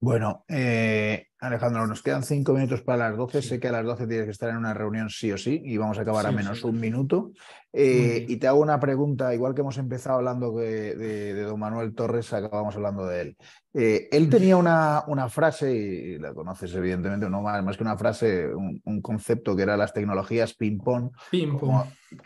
[0.00, 3.40] Bueno, eh, Alejandro, nos quedan cinco minutos para las doce.
[3.40, 5.78] Sé que a las doce tienes que estar en una reunión sí o sí y
[5.78, 7.32] vamos a acabar a menos un minuto.
[7.72, 12.32] Eh, y te hago una pregunta, igual que hemos empezado hablando de, don Manuel Torres,
[12.32, 13.36] acabamos hablando de él.
[13.72, 17.96] Eh, él tenía una, una, frase, y la conoces evidentemente, no más, más que una
[17.96, 21.10] frase, un, concepto que era las tecnologías ping-pong.
[21.30, 21.56] Ping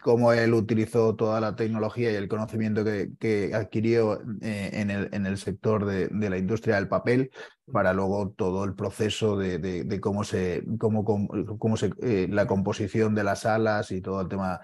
[0.00, 5.26] como, él utilizó toda la tecnología y el conocimiento que, adquirió eh, en, el, en,
[5.26, 7.30] el, sector de, la industria del papel
[7.70, 11.92] para luego todo el proceso de, cómo se, cómo, cómo se
[12.28, 14.60] la composición de las alas y todo el tema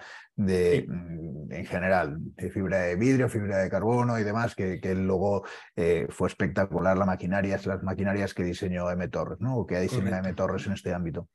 [0.47, 4.95] de, mm, en general, de fibra de vidrio, fibra de carbono y demás, que, que
[4.95, 5.45] luego
[5.77, 9.09] eh, fue espectacular la maquinaria, las maquinarias que diseñó M.
[9.09, 9.59] Torres, ¿no?
[9.59, 10.33] O que ha diseñado M.
[10.35, 11.29] Torres en este ámbito.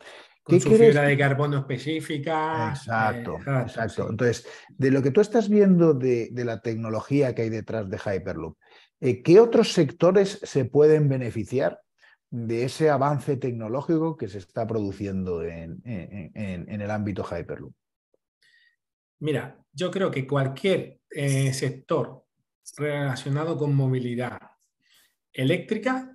[0.44, 2.70] Con su fibra de carbono específica.
[2.70, 4.10] Exacto, eh, exacto.
[4.10, 7.98] Entonces, de lo que tú estás viendo de, de, la tecnología que hay detrás de
[7.98, 8.58] Hyperloop,
[9.02, 11.80] eh, ¿qué otros sectores se pueden beneficiar
[12.30, 17.74] de ese avance tecnológico que se está produciendo en, en, el ámbito Hyperloop?
[19.20, 22.26] Mira, yo creo que cualquier eh, sector
[22.78, 24.38] relacionado con movilidad
[25.32, 26.12] eléctrica,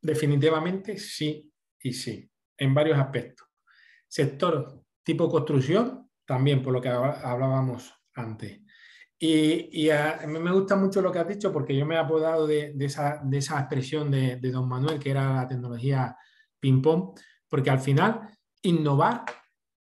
[0.00, 3.48] definitivamente sí y sí, en varios aspectos.
[4.08, 8.60] Sector tipo construcción, también por lo que hablábamos antes.
[9.22, 12.46] Y, a, mí me gusta mucho lo que has dicho porque yo me he apodado
[12.46, 16.16] de, esa, de esa, expresión de, don Manuel, que era la tecnología
[16.58, 18.30] ping-pong, porque al final
[18.62, 19.26] innovar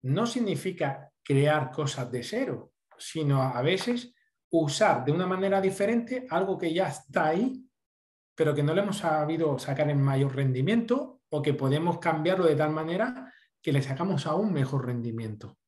[0.03, 4.13] no significa crear cosas de cero, sino a veces
[4.51, 7.65] usar de una manera diferente algo que ya está ahí,
[8.35, 12.57] pero que no le hemos sabido sacar en mayor rendimiento o que podemos cambiarlo de
[12.57, 15.59] tal manera que le sacamos aún mejor rendimiento.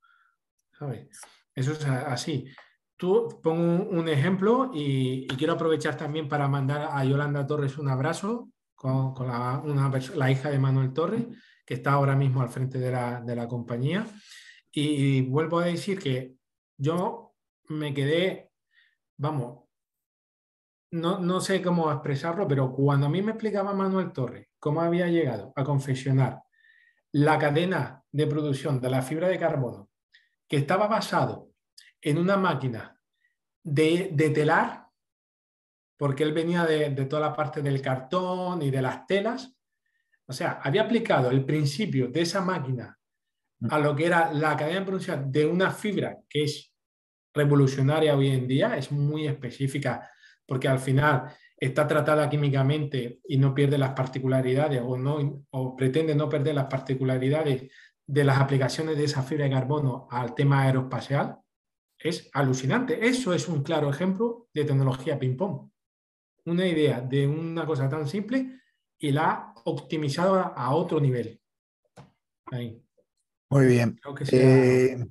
[1.55, 2.49] Eso es así.
[2.97, 8.51] Tú pongo un, ejemplo y, quiero aprovechar también para mandar a Yolanda Torres un abrazo
[8.75, 11.27] con, la, hija de Manuel Torres,
[11.67, 14.07] que está ahora mismo al frente de la, de la compañía.
[14.71, 16.37] Y, vuelvo a decir que
[16.77, 17.35] yo
[17.69, 18.51] me quedé,
[19.17, 19.65] vamos,
[20.93, 25.09] no, no, sé cómo expresarlo, pero cuando a mí me explicaba Manuel Torres cómo había
[25.09, 26.43] llegado a confeccionar
[27.11, 29.89] la cadena de producción de la fibra de carbono,
[30.49, 31.54] que estaba basado
[32.05, 33.01] en una máquina
[33.63, 34.87] de, telar,
[35.97, 39.57] porque él venía de, de, toda la parte del cartón y de las telas,
[40.27, 42.99] o sea, había aplicado el principio de esa máquina
[43.71, 46.73] a lo que era la cadena de producción de una fibra que es
[47.33, 50.11] revolucionaria hoy en día, es muy específica
[50.47, 56.15] porque al final está tratada químicamente y no pierde las particularidades o, no, o pretende
[56.15, 57.71] no perder las particularidades
[58.07, 61.39] de las aplicaciones de esa fibra de carbono al tema aeroespacial,
[62.05, 63.09] es alucinante.
[63.09, 65.71] Eso es un claro ejemplo de tecnología ping-pong.
[66.45, 68.61] Una idea de una cosa tan simple
[68.99, 71.41] y la ha optimizado a, otro nivel.
[72.53, 72.81] Ahí.
[73.49, 73.99] Muy bien.
[74.31, 75.03] Eh,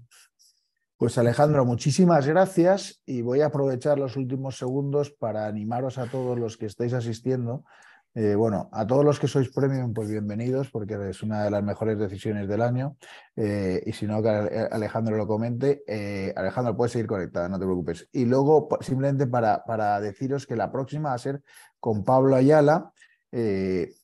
[0.95, 6.37] pues Alejandro, muchísimas gracias y voy a aprovechar los últimos segundos para animaros a todos
[6.37, 7.65] los que estáis asistiendo.
[8.16, 11.64] Eh, bueno, a todos los que sois premium, pues bienvenidos, porque es una de las
[11.64, 12.95] mejores decisiones del año.
[13.36, 15.84] Eh, y si no, que Alejandro lo comente.
[16.36, 18.07] Alejandro, puedes seguir conectada, no te preocupes.
[18.11, 21.41] Y luego, simplemente para, para deciros que la próxima va a ser
[21.80, 22.91] con Pablo Ayala,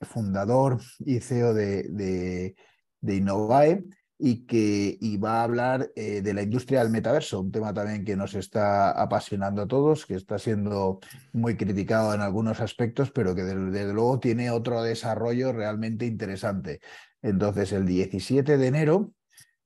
[0.01, 2.55] fundador y CEO de, de,
[3.01, 3.83] de Innovae
[4.21, 8.17] y que va a hablar eh, de la industria del metaverso, un tema también que
[8.17, 10.99] nos está apasionando a todos, que está siendo
[11.31, 16.81] muy criticado en algunos aspectos, pero que desde, luego tiene otro desarrollo realmente interesante.
[17.21, 19.13] Entonces, el 17 de enero,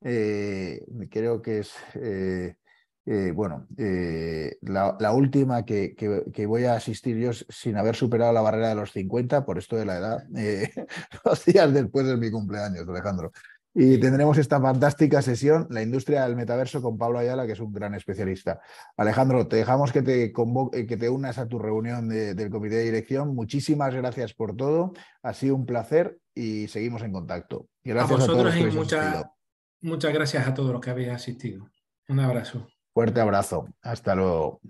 [0.02, 1.74] eh, creo que es...
[1.96, 2.56] Eh,
[3.36, 3.68] bueno,
[4.62, 8.94] la, última que, que, voy a asistir yo sin haber superado la barrera de los
[8.94, 10.24] 50 por esto de la edad,
[11.26, 13.34] dos días después de mi cumpleaños, Alejandro.
[13.76, 17.74] Y tendremos esta fantástica sesión, la industria del metaverso, con Pablo Ayala, que es un
[17.74, 18.62] gran especialista.
[18.98, 23.34] Alejandro, te dejamos que te, que te unas a tu reunión del comité de dirección.
[23.34, 24.94] Muchísimas gracias por todo.
[25.24, 27.68] Ha sido un placer y seguimos en contacto.
[27.84, 28.66] gracias a vosotros y
[29.82, 31.68] muchas gracias a todos los que habéis asistido.
[32.08, 32.68] Un abrazo.
[32.94, 33.68] Fuerte abrazo.
[33.82, 34.62] Hasta luego.